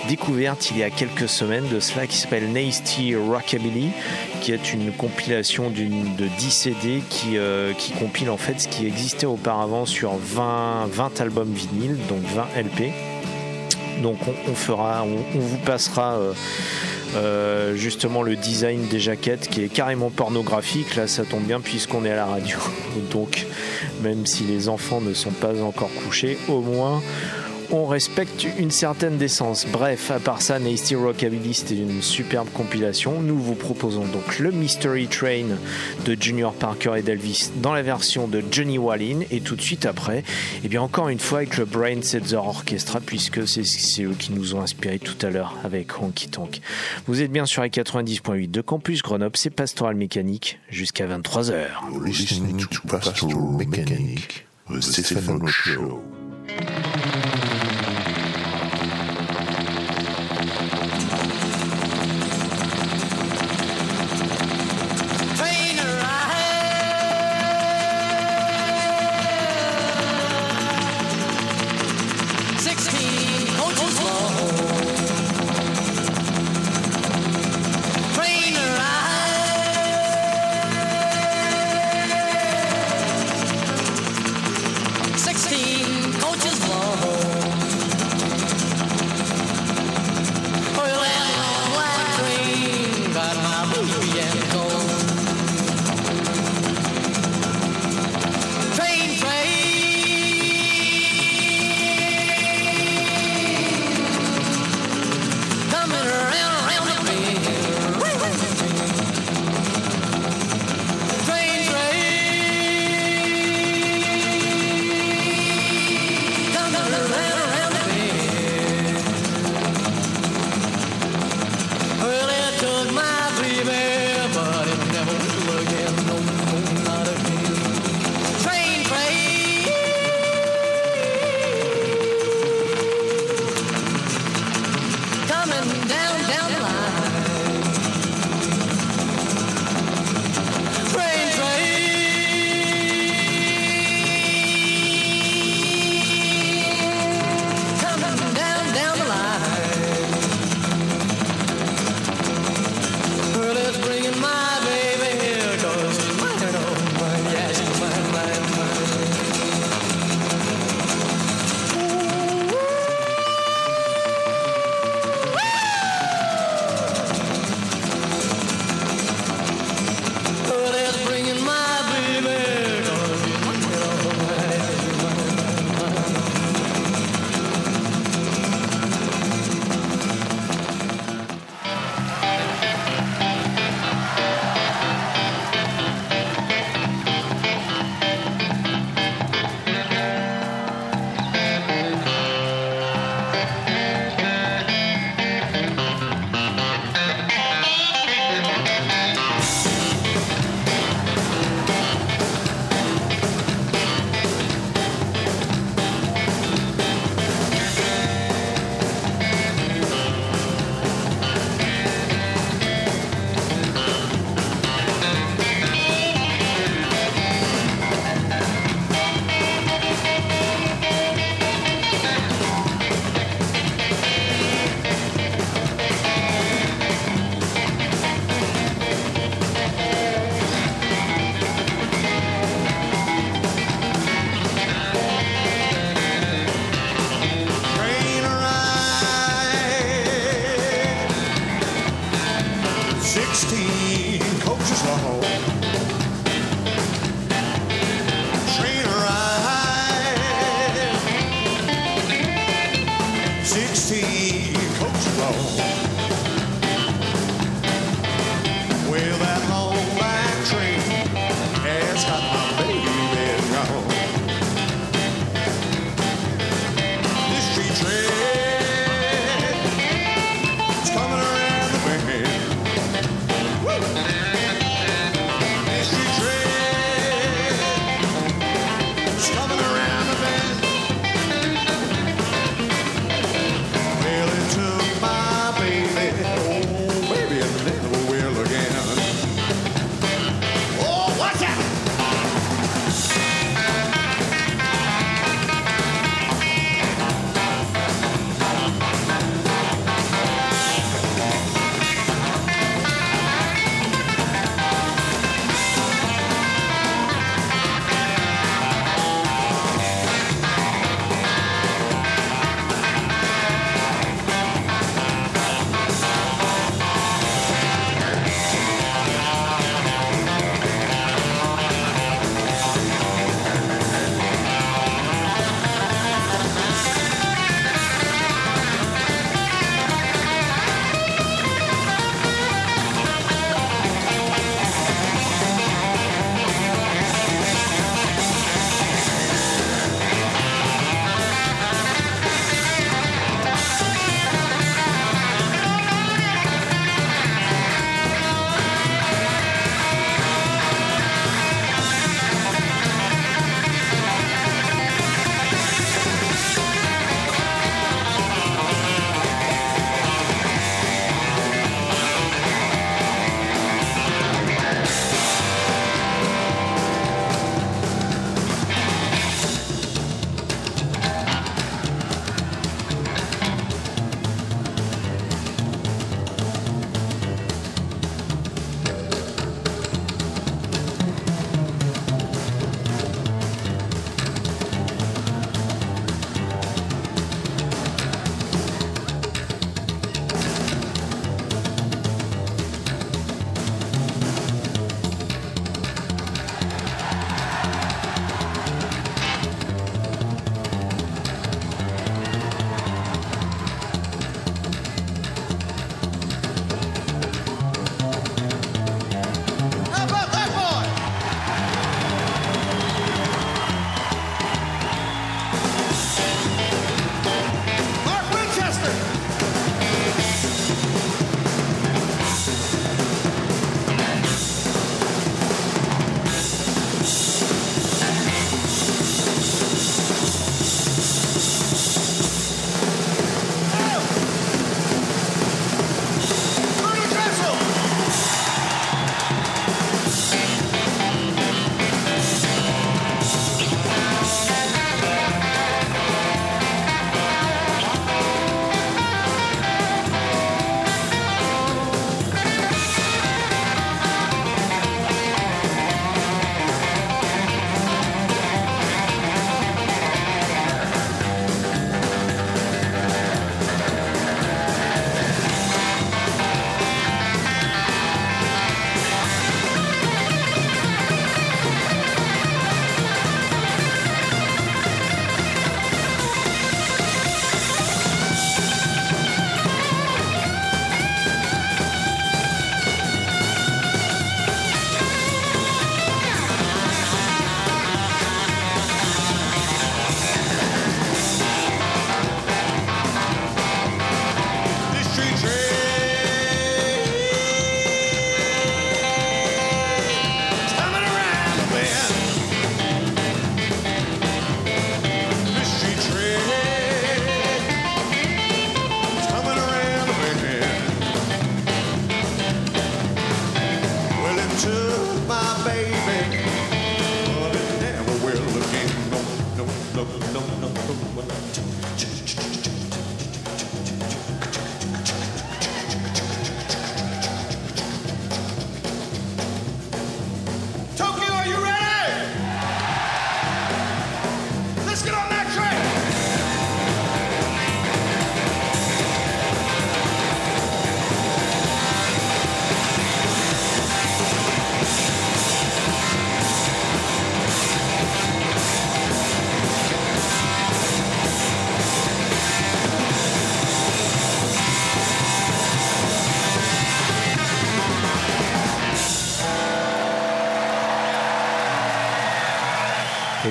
découverte 0.07 0.71
il 0.71 0.79
y 0.79 0.83
a 0.83 0.89
quelques 0.89 1.29
semaines 1.29 1.67
de 1.67 1.79
cela, 1.79 2.07
qui 2.07 2.17
s'appelle 2.17 2.51
Nasty 2.51 3.15
Rockabilly, 3.15 3.89
qui 4.41 4.51
est 4.51 4.73
une 4.73 4.91
compilation 4.91 5.69
de 5.69 6.27
10 6.39 6.51
CD 6.51 7.03
qui, 7.09 7.37
euh, 7.37 7.73
qui 7.73 7.91
compile 7.91 8.31
en 8.31 8.37
fait 8.37 8.59
ce 8.59 8.67
qui 8.67 8.87
existait 8.87 9.27
auparavant 9.27 9.85
sur 9.85 10.13
20, 10.17 10.87
20 10.91 11.21
albums 11.21 11.53
vinyles, 11.53 11.97
donc 12.07 12.23
20 12.33 12.47
LP. 12.59 12.91
Donc 14.01 14.17
on, 14.47 14.55
fera, 14.55 15.03
on, 15.03 15.39
vous 15.39 15.57
passera 15.57 16.17
euh, 17.15 17.75
justement 17.75 18.21
le 18.21 18.35
design 18.35 18.87
des 18.87 18.99
jaquettes 18.99 19.47
qui 19.49 19.63
est 19.63 19.69
carrément 19.69 20.09
pornographique. 20.09 20.95
Là, 20.95 21.07
ça 21.07 21.23
tombe 21.23 21.43
bien 21.43 21.59
puisqu'on 21.59 22.05
est 22.05 22.11
à 22.11 22.15
la 22.15 22.25
radio. 22.25 22.57
Donc, 23.11 23.45
même 24.01 24.25
si 24.25 24.43
les 24.43 24.69
enfants 24.69 25.01
ne 25.01 25.13
sont 25.13 25.31
pas 25.31 25.61
encore 25.61 25.91
couchés, 26.05 26.37
au 26.47 26.61
moins 26.61 27.01
on 27.71 27.85
respecte 27.85 28.45
une 28.57 28.71
certaine 28.71 29.17
décence. 29.17 29.65
Bref, 29.67 30.11
à 30.11 30.19
part 30.19 30.41
ça, 30.41 30.59
Nasty 30.59 30.95
Rockabilly, 30.95 31.53
c'était 31.53 31.75
une 31.75 32.01
superbe 32.01 32.49
compilation. 32.53 33.21
Nous 33.21 33.37
vous 33.37 33.55
proposons 33.55 34.05
donc 34.05 34.39
le 34.39 34.51
Mystery 34.51 35.07
Train 35.07 35.45
de 36.05 36.17
Junior 36.19 36.53
Parker 36.53 36.93
et 36.97 37.01
d'Elvis 37.01 37.51
dans 37.57 37.73
la 37.73 37.81
version 37.81 38.27
de 38.27 38.43
Johnny 38.51 38.77
Wallin. 38.77 39.21
Et 39.31 39.41
tout 39.41 39.55
de 39.55 39.61
suite 39.61 39.85
après, 39.85 40.23
et 40.63 40.67
bien 40.67 40.81
encore 40.81 41.09
une 41.09 41.19
fois 41.19 41.39
avec 41.39 41.57
le 41.57 41.65
Brain 41.65 42.01
Setzer 42.01 42.37
Orchestra, 42.37 42.99
puisque 42.99 43.47
c'est 43.47 44.03
eux 44.03 44.15
qui 44.17 44.31
nous 44.31 44.55
ont 44.55 44.61
inspiré 44.61 44.99
tout 44.99 45.17
à 45.25 45.29
l'heure 45.29 45.55
avec 45.63 46.01
Honky 46.01 46.29
Tonk. 46.29 46.61
Vous 47.07 47.21
êtes 47.21 47.31
bien 47.31 47.45
sur 47.45 47.61
les 47.61 47.69
90.8 47.69 48.49
de 48.49 48.61
Campus 48.61 49.01
Grenoble, 49.01 49.37
c'est 49.37 49.49
Pastoral 49.49 49.95
Mécanique 49.95 50.59
jusqu'à 50.69 51.05
23h. 51.05 51.67
You're 51.91 52.03
listening 52.03 52.65
to 52.65 52.87
Pastoral 52.87 53.57
Mechanic, 53.57 54.45
the 54.69 54.81
Stephen 54.81 55.47
Show. 55.47 56.01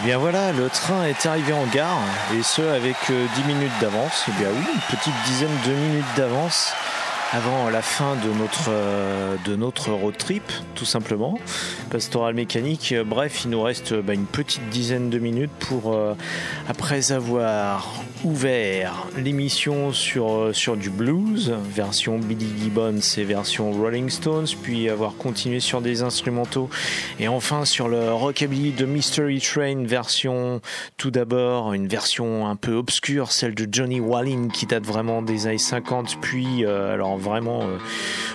Bien 0.09 0.16
voilà, 0.16 0.52
le 0.52 0.70
train 0.70 1.04
est 1.04 1.26
arrivé 1.26 1.52
en 1.52 1.66
gare, 1.66 2.00
et 2.34 2.42
ce 2.42 2.62
avec 2.62 2.96
euh, 3.11 3.26
10 3.36 3.44
minutes 3.44 3.72
d'avance. 3.78 4.24
Eh 4.26 4.32
bien 4.40 4.48
oui, 4.50 4.64
une 4.72 4.96
petite 4.96 5.12
dizaine 5.26 5.54
de 5.66 5.72
minutes 5.72 6.06
d'avance 6.16 6.72
avant 7.32 7.68
la 7.68 7.82
fin 7.82 8.16
de 8.16 8.32
notre, 8.38 8.70
euh, 8.70 9.36
de 9.44 9.54
notre 9.54 9.90
road 9.90 10.16
trip, 10.16 10.42
tout 10.74 10.86
simplement. 10.86 11.38
Pastoral 11.90 12.32
mécanique, 12.32 12.92
euh, 12.92 13.04
bref, 13.04 13.44
il 13.44 13.50
nous 13.50 13.61
reste 13.61 13.92
euh, 13.92 14.00
bah, 14.00 14.14
une 14.14 14.24
petite 14.24 14.66
dizaine 14.70 15.11
de 15.11 15.18
minutes 15.18 15.50
pour, 15.59 15.92
euh, 15.92 16.14
après 16.68 17.12
avoir 17.12 18.02
ouvert 18.24 19.07
l'émission 19.19 19.93
sur, 19.93 20.31
euh, 20.31 20.53
sur 20.53 20.77
du 20.77 20.91
blues, 20.91 21.53
version 21.75 22.19
Billy 22.19 22.49
Gibbons 22.62 23.01
et 23.16 23.25
version 23.25 23.73
Rolling 23.73 24.09
Stones, 24.09 24.47
puis 24.62 24.89
avoir 24.89 25.16
continué 25.16 25.61
sur 25.61 25.81
des 25.81 26.03
instrumentaux, 26.03 26.69
et 27.19 27.29
enfin 27.29 27.64
sur 27.64 27.89
le 27.89 28.12
rockabilly 28.12 28.73
de 28.73 28.87
Mystery 28.87 29.41
Train, 29.41 29.85
version 29.85 30.61
tout 30.97 31.11
d'abord, 31.11 31.73
une 31.73 31.89
version 31.89 32.47
un 32.47 32.57
peu 32.57 32.75
obscure, 32.75 33.33
celle 33.33 33.55
de 33.55 33.66
Johnny 33.71 34.01
Wallin 34.01 34.49
qui 34.49 34.66
date 34.66 34.85
vraiment 34.85 35.23
des 35.23 35.47
années 35.47 35.59
50, 35.59 36.19
puis 36.21 36.64
euh, 36.64 36.95
alors 36.95 37.19
vraiment 37.19 37.64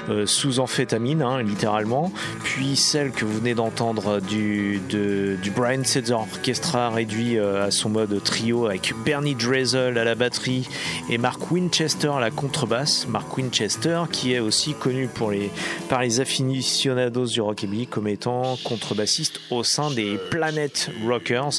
euh, 0.09 0.25
sous 0.25 0.59
amphétamine, 0.59 1.21
hein, 1.21 1.41
littéralement, 1.41 2.11
puis 2.43 2.75
celle 2.75 3.11
que 3.11 3.25
vous 3.25 3.39
venez 3.39 3.55
d'entendre 3.55 4.19
du, 4.19 4.81
du 4.89 5.51
Brian 5.51 5.83
Setzer 5.83 6.13
Orchestra 6.13 6.89
réduit 6.89 7.39
à 7.39 7.71
son 7.71 7.89
mode 7.89 8.21
trio 8.23 8.65
avec 8.67 8.93
Bernie 9.05 9.35
Drezel 9.35 9.97
à 9.97 10.03
la 10.03 10.15
batterie 10.15 10.67
et 11.09 11.17
Mark 11.17 11.51
Winchester 11.51 12.11
à 12.15 12.19
la 12.19 12.31
contrebasse. 12.31 13.07
Mark 13.07 13.35
Winchester 13.37 14.03
qui 14.11 14.33
est 14.33 14.39
aussi 14.39 14.73
connu 14.73 15.07
pour 15.07 15.31
les, 15.31 15.51
par 15.89 16.01
les 16.01 16.19
aficionados 16.19 17.27
du 17.27 17.41
rockabilly 17.41 17.87
comme 17.87 18.07
étant 18.07 18.57
contrebassiste 18.63 19.39
au 19.51 19.63
sein 19.63 19.91
des 19.91 20.17
Planet 20.29 20.89
Rockers, 21.05 21.53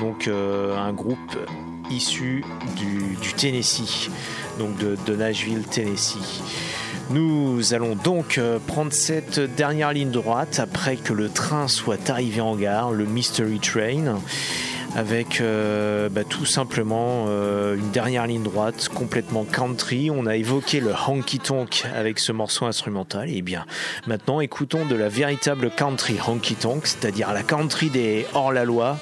donc 0.00 0.28
euh, 0.28 0.76
un 0.76 0.92
groupe 0.92 1.36
issu 1.90 2.44
du, 2.76 3.16
Tennessee, 3.36 4.10
donc 4.58 4.76
de, 4.78 4.96
de 5.06 5.16
Nashville, 5.16 5.62
Tennessee. 5.62 6.42
Nous 7.10 7.74
allons 7.74 7.96
donc 7.96 8.38
euh, 8.38 8.58
prendre 8.66 8.92
cette 8.92 9.38
dernière 9.38 9.92
ligne 9.92 10.10
droite 10.10 10.58
après 10.58 10.96
que 10.96 11.12
le 11.12 11.28
train 11.28 11.68
soit 11.68 12.08
arrivé 12.08 12.40
en 12.40 12.56
gare, 12.56 12.92
le 12.92 13.04
Mystery 13.04 13.58
Train, 13.58 14.20
avec 14.94 15.40
euh, 15.40 16.08
bah, 16.08 16.24
tout 16.24 16.44
simplement 16.44 17.26
euh, 17.28 17.76
une 17.76 17.90
dernière 17.90 18.26
ligne 18.26 18.42
droite 18.42 18.88
complètement 18.88 19.44
country. 19.44 20.10
On 20.10 20.26
a 20.26 20.36
évoqué 20.36 20.80
le 20.80 20.92
honky 21.08 21.38
tonk 21.38 21.84
avec 21.94 22.18
ce 22.18 22.32
morceau 22.32 22.66
instrumental. 22.66 23.28
Et 23.28 23.42
bien 23.42 23.66
maintenant, 24.06 24.40
écoutons 24.40 24.86
de 24.86 24.94
la 24.94 25.08
véritable 25.08 25.70
country 25.70 26.16
honky 26.26 26.54
tonk, 26.54 26.86
c'est-à-dire 26.86 27.32
la 27.32 27.42
country 27.42 27.90
des 27.90 28.26
hors-la-loi, 28.34 28.98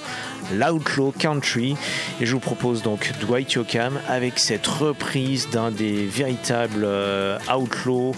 l'outlaw 0.51 1.11
country. 1.17 1.75
Et 2.19 2.25
je 2.25 2.33
vous 2.33 2.39
propose 2.39 2.81
donc 2.81 3.11
Dwight 3.19 3.53
Yoakam 3.53 3.99
avec 4.07 4.39
cette 4.39 4.67
reprise 4.67 5.49
d'un 5.49 5.71
des 5.71 6.05
véritables 6.05 6.83
euh, 6.83 7.37
outlaws 7.53 8.13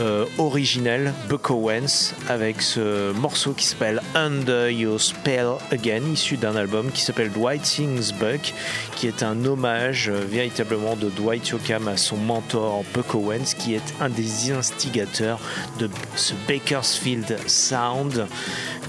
euh, 0.00 0.24
originels, 0.38 1.12
Buck 1.28 1.50
Owens, 1.50 2.14
avec 2.28 2.62
ce 2.62 3.12
morceau 3.12 3.52
qui 3.52 3.66
s'appelle 3.66 4.00
Under 4.14 4.70
Your 4.70 5.00
Spell 5.00 5.54
Again, 5.70 6.02
issu 6.12 6.36
d'un 6.36 6.56
album 6.56 6.90
qui 6.90 7.02
s'appelle 7.02 7.30
Dwight 7.30 7.66
Sings 7.66 8.12
Buck, 8.18 8.54
qui 9.00 9.06
est 9.06 9.22
un 9.22 9.46
hommage 9.46 10.10
euh, 10.10 10.20
véritablement 10.20 10.94
de 10.94 11.08
Dwight 11.08 11.48
Yoakam 11.48 11.88
à 11.88 11.96
son 11.96 12.18
mentor 12.18 12.84
Buck 12.92 13.14
Owens, 13.14 13.54
qui 13.58 13.72
est 13.74 13.94
un 13.98 14.10
des 14.10 14.52
instigateurs 14.52 15.40
de 15.78 15.88
ce 16.16 16.34
Bakersfield 16.46 17.38
Sound 17.46 18.26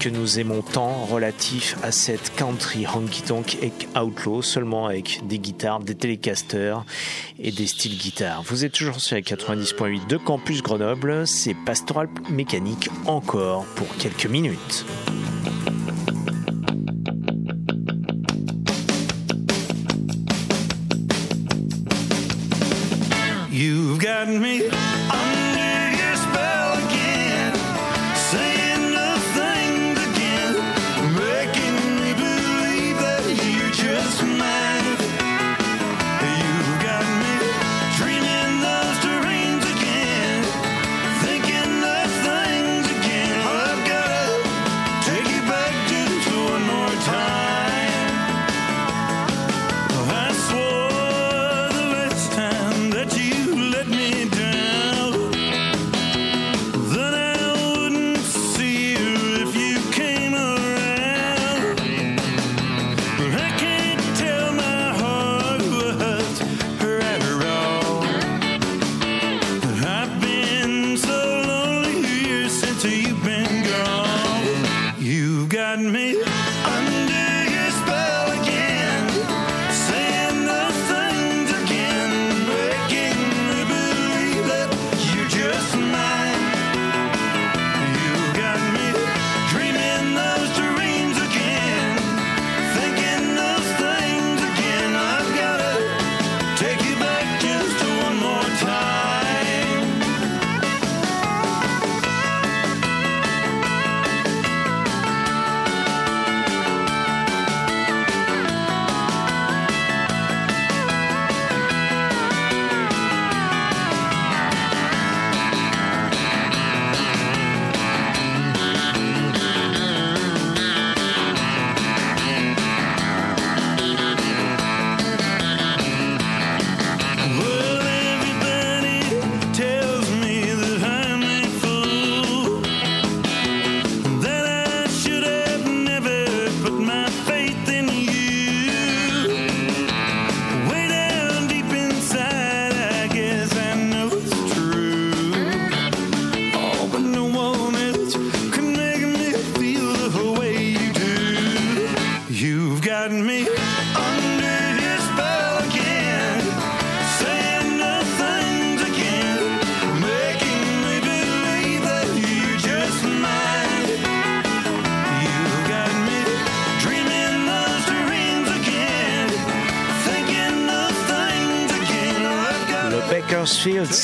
que 0.00 0.10
nous 0.10 0.38
aimons 0.38 0.60
tant 0.60 1.06
relatif 1.06 1.78
à 1.82 1.92
cette 1.92 2.34
country 2.36 2.84
honky 2.86 3.22
tonk 3.22 3.56
et 3.62 3.72
outlaw 3.98 4.42
seulement 4.42 4.84
avec 4.84 5.26
des 5.26 5.38
guitares, 5.38 5.80
des 5.80 5.94
télécasters 5.94 6.84
et 7.38 7.50
des 7.50 7.66
styles 7.66 7.96
guitares. 7.96 8.42
Vous 8.42 8.66
êtes 8.66 8.72
toujours 8.72 9.00
sur 9.00 9.16
la 9.16 9.22
90.8 9.22 10.08
de 10.08 10.18
Campus 10.18 10.62
Grenoble, 10.62 11.26
c'est 11.26 11.56
Pastoral 11.64 12.10
Mécanique 12.28 12.90
encore 13.06 13.64
pour 13.76 13.88
quelques 13.96 14.26
minutes. 14.26 14.84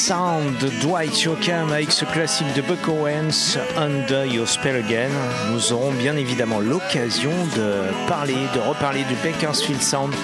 Sound 0.08 0.56
Dwight 0.80 1.20
Yoakam 1.20 1.70
avec 1.70 1.92
ce 1.92 2.06
classique 2.06 2.46
de 2.54 2.62
Buck 2.62 2.88
Owens, 2.88 3.58
Under 3.76 4.24
Your 4.24 4.48
Spell 4.48 4.76
Again. 4.76 5.10
Nous 5.52 5.70
aurons 5.74 5.92
bien 5.92 6.16
évidemment 6.16 6.60
l'occasion 6.60 7.30
de 7.54 7.82
parler, 8.08 8.38
de 8.54 8.58
reparler 8.58 9.04
du 9.04 9.14
Bakersfield 9.22 9.82
Sound 9.82 10.14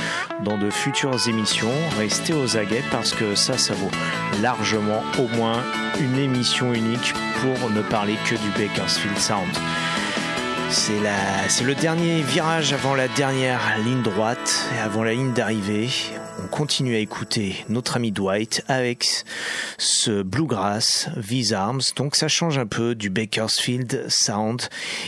dans 0.43 0.57
de 0.57 0.71
futures 0.71 1.29
émissions. 1.29 1.69
Restez 1.99 2.33
aux 2.33 2.57
aguets 2.57 2.83
parce 2.91 3.13
que 3.13 3.35
ça, 3.35 3.59
ça 3.59 3.75
vaut 3.75 3.91
largement 4.41 5.03
au 5.19 5.29
moins 5.37 5.63
une 6.01 6.19
émission 6.19 6.73
unique 6.73 7.13
pour 7.43 7.69
ne 7.69 7.83
parler 7.83 8.17
que 8.25 8.37
du 8.37 8.49
Bakersfield 8.57 9.19
Sound. 9.19 9.53
C'est 10.71 10.99
la- 11.03 11.47
c'est 11.51 11.65
le 11.65 11.75
dernier 11.75 12.23
virage 12.23 12.73
avant 12.73 12.95
la 12.95 13.09
dernière 13.09 13.61
ligne 13.85 14.01
droite 14.01 14.67
et 14.75 14.81
avant 14.81 15.03
la 15.05 15.13
ligne 15.13 15.33
d'arrivée. 15.35 15.91
On 16.45 16.49
continue 16.49 16.95
à 16.95 16.99
écouter 16.99 17.65
notre 17.71 17.97
ami 17.97 18.13
Dwight 18.13 18.63
avec 18.69 19.25
ce 19.79 20.23
bluegrass 20.23 21.09
These 21.27 21.55
Arms. 21.55 21.81
Donc 21.97 22.17
ça 22.17 22.29
change 22.29 22.59
un 22.59 22.67
peu 22.67 22.95
du 22.95 23.09
Bakersfield 23.09 24.05
Sound. 24.09 24.63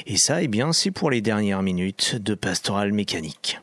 Et 0.07 0.17
ça, 0.17 0.43
eh 0.43 0.49
bien, 0.49 0.73
c'est 0.73 0.91
pour 0.91 1.11
les 1.11 1.21
dernières 1.21 1.63
minutes 1.63 2.17
de 2.17 2.35
Pastoral 2.35 2.93
Mécanique. 2.93 3.61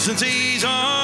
Since 0.00 0.22
these 0.22 0.64
arms 0.64 0.99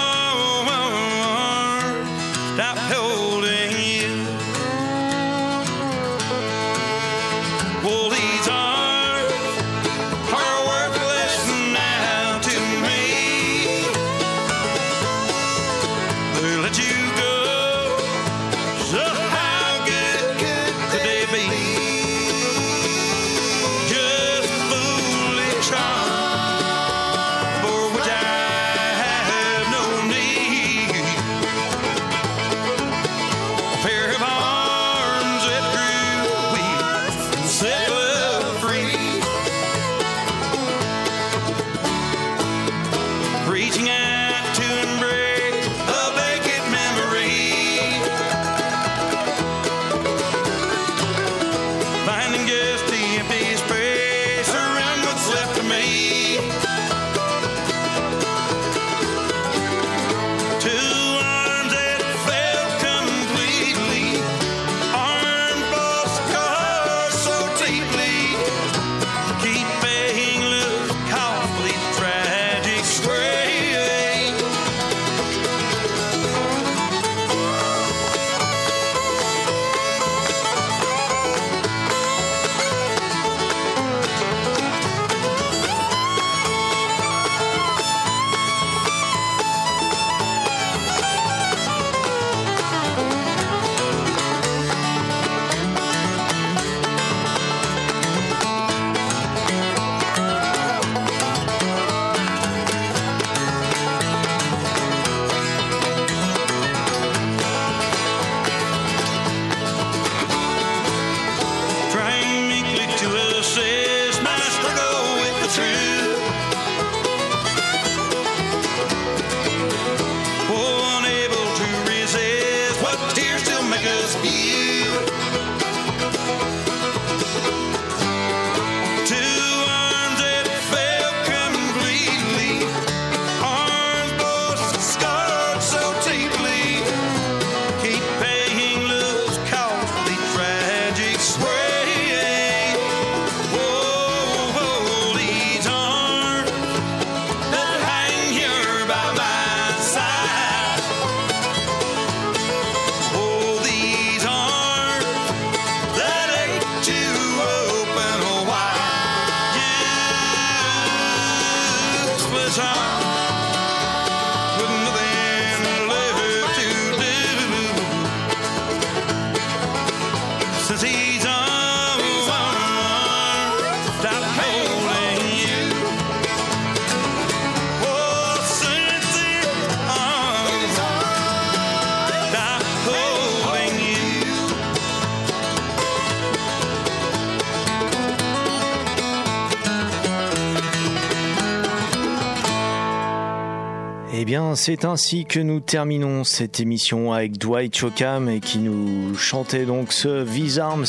c'est 194.66 194.84
ainsi 194.84 195.26
que 195.26 195.38
nous 195.38 195.60
terminons 195.60 196.24
cette 196.24 196.58
émission 196.58 197.12
avec 197.12 197.38
Dwight 197.38 197.76
Yoakam 197.76 198.28
et 198.28 198.40
qui 198.40 198.58
nous 198.58 199.14
chantait 199.14 199.64
donc 199.64 199.92
ce 199.92 200.24
These 200.24 200.58
Arms 200.58 200.86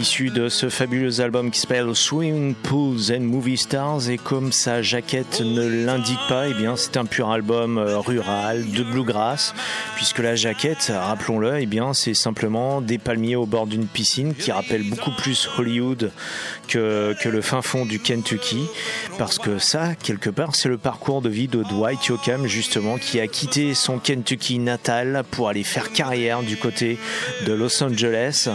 issu 0.00 0.30
de 0.30 0.48
ce 0.48 0.70
fabuleux 0.70 1.20
album 1.20 1.50
qui 1.50 1.60
s'appelle 1.60 1.94
Swimming 1.94 2.54
Pools 2.54 3.12
and 3.14 3.20
Movie 3.20 3.58
Stars. 3.58 4.08
Et 4.08 4.16
comme 4.16 4.50
sa 4.50 4.80
jaquette 4.80 5.42
ne 5.42 5.84
l'indique 5.84 6.18
pas, 6.26 6.48
eh 6.48 6.54
bien 6.54 6.74
c'est 6.74 6.96
un 6.96 7.04
pur 7.04 7.28
album 7.28 7.76
euh, 7.76 7.98
rural 7.98 8.64
de 8.70 8.82
bluegrass. 8.82 9.54
Puisque 9.96 10.20
la 10.20 10.36
jaquette, 10.36 10.90
rappelons-le, 10.94 11.60
eh 11.60 11.66
bien 11.66 11.92
c'est 11.92 12.14
simplement 12.14 12.80
des 12.80 12.96
palmiers 12.96 13.36
au 13.36 13.44
bord 13.44 13.66
d'une 13.66 13.86
piscine 13.86 14.34
qui 14.34 14.52
rappelle 14.52 14.88
beaucoup 14.88 15.10
plus 15.10 15.50
Hollywood 15.58 16.12
que, 16.66 17.14
que 17.20 17.28
le 17.28 17.42
fin 17.42 17.60
fond 17.60 17.84
du 17.84 17.98
Kentucky. 17.98 18.66
Parce 19.18 19.38
que 19.38 19.58
ça, 19.58 19.94
quelque 19.94 20.30
part, 20.30 20.54
c'est 20.54 20.70
le 20.70 20.78
parcours 20.78 21.20
de 21.20 21.28
vie 21.28 21.48
de 21.48 21.62
Dwight 21.62 22.06
Yoakam 22.06 22.46
justement 22.46 22.96
qui 22.96 23.20
a 23.20 23.26
quitté 23.26 23.74
son 23.74 23.98
Kentucky 23.98 24.58
natal 24.58 25.24
pour 25.30 25.50
aller 25.50 25.64
faire 25.64 25.92
carrière 25.92 26.42
du 26.42 26.56
côté 26.56 26.98
de 27.46 27.52
Los 27.52 27.82
Angeles 27.82 28.48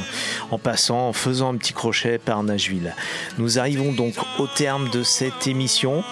en 0.49 0.57
passant, 0.57 1.09
en 1.09 1.13
faisant 1.13 1.34
un 1.43 1.55
petit 1.57 1.73
crochet 1.73 2.17
par 2.17 2.43
Nashville. 2.43 2.95
Nous 3.37 3.59
arrivons 3.59 3.91
donc 3.91 4.15
au 4.39 4.47
terme 4.47 4.89
de 4.89 5.03
cette 5.03 5.47
émission. 5.47 6.03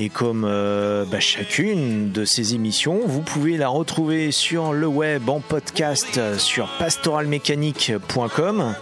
Et 0.00 0.10
comme 0.10 0.44
euh, 0.48 1.04
bah, 1.10 1.18
chacune 1.18 2.12
de 2.12 2.24
ces 2.24 2.54
émissions, 2.54 3.00
vous 3.04 3.22
pouvez 3.22 3.56
la 3.56 3.68
retrouver 3.68 4.30
sur 4.30 4.72
le 4.72 4.86
web 4.86 5.28
en 5.28 5.40
podcast 5.40 6.20
sur 6.38 6.68
pastoralmécanique.com. 6.78 8.74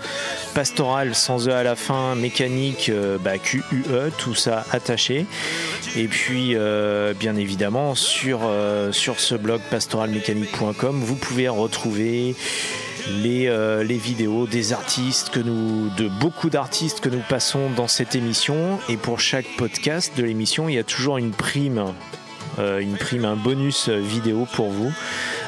Pastoral 0.57 1.15
sans 1.15 1.49
E 1.49 1.53
à 1.53 1.63
la 1.63 1.77
fin, 1.77 2.15
mécanique, 2.15 2.89
euh, 2.89 3.19
bah, 3.19 3.37
Q-U-E, 3.39 4.11
tout 4.17 4.35
ça 4.35 4.65
attaché. 4.73 5.27
Et 5.97 6.09
puis, 6.09 6.53
euh, 6.55 7.13
bien 7.13 7.37
évidemment, 7.37 7.95
sur, 7.95 8.41
euh, 8.45 8.91
sur 8.91 9.21
ce 9.21 9.35
blog 9.35 9.61
pastoralmécanique.com, 9.71 11.01
vous 11.01 11.17
pouvez 11.17 11.49
retrouver 11.49 12.35
les, 13.11 13.47
euh, 13.49 13.85
les 13.85 13.97
vidéos 13.97 14.47
des 14.47 14.73
artistes 14.73 15.31
que 15.31 15.41
nous, 15.41 15.89
de 15.97 16.09
beaucoup 16.09 16.51
d'artistes 16.51 17.01
que 17.01 17.09
nous 17.09 17.23
passons 17.29 17.71
dans 17.71 17.89
cette 17.89 18.15
émission. 18.15 18.79
Et 18.89 18.97
pour 18.97 19.21
chaque 19.21 19.47
podcast 19.57 20.17
de 20.17 20.25
l'émission, 20.25 20.69
il 20.69 20.75
y 20.75 20.79
a 20.79 20.85
toujours 20.85 21.19
une 21.19 21.31
prime, 21.31 21.93
une 22.59 22.97
prime, 22.97 23.25
un 23.25 23.37
bonus 23.37 23.89
vidéo 23.89 24.47
pour 24.55 24.71
vous. 24.71 24.93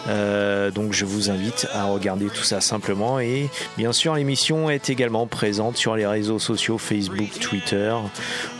Euh, 0.09 0.71
donc 0.71 0.93
je 0.93 1.05
vous 1.05 1.31
invite 1.31 1.69
à 1.75 1.85
regarder 1.85 2.27
tout 2.27 2.43
ça 2.43 2.61
simplement 2.61 3.21
et 3.21 3.51
bien 3.77 3.93
sûr 3.93 4.15
l'émission 4.15 4.71
est 4.71 4.89
également 4.91 5.27
présente 5.27 5.77
sur 5.77 5.97
les 5.97 6.07
réseaux 6.07 6.39
sociaux 6.39 6.79
Facebook, 6.79 7.39
Twitter 7.41 7.95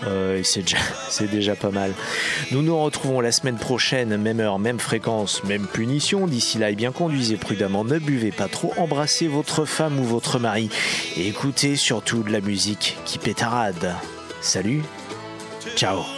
euh, 0.07 0.39
et 0.39 0.45
c'est 0.45 0.63
déjà, 0.63 0.79
déjà 1.31 1.57
pas 1.57 1.71
mal. 1.71 1.93
Nous 2.53 2.63
nous 2.63 2.79
retrouvons 2.79 3.21
la 3.21 3.33
semaine 3.33 3.57
prochaine, 3.57 4.17
même 4.17 4.41
heure, 4.41 4.59
même 4.59 4.79
fréquence, 4.79 5.43
même 5.45 5.67
punition. 5.67 6.27
D'ici 6.27 6.59
là, 6.59 6.71
eh 6.71 6.75
bien 6.75 6.93
conduisez 6.93 7.37
prudemment, 7.37 7.85
ne 7.85 7.99
buvez 7.99 8.33
pas 8.33 8.49
trop, 8.49 8.75
embrassez 8.77 9.29
votre 9.29 9.65
femme 9.65 9.99
ou 9.99 10.05
votre 10.05 10.39
mari 10.39 10.69
et 11.17 11.29
écoutez 11.29 11.77
surtout 11.77 12.23
de 12.23 12.31
la 12.31 12.41
musique 12.41 12.97
qui 13.05 13.19
pétarade. 13.19 13.95
Salut, 14.41 14.83
ciao. 15.77 16.18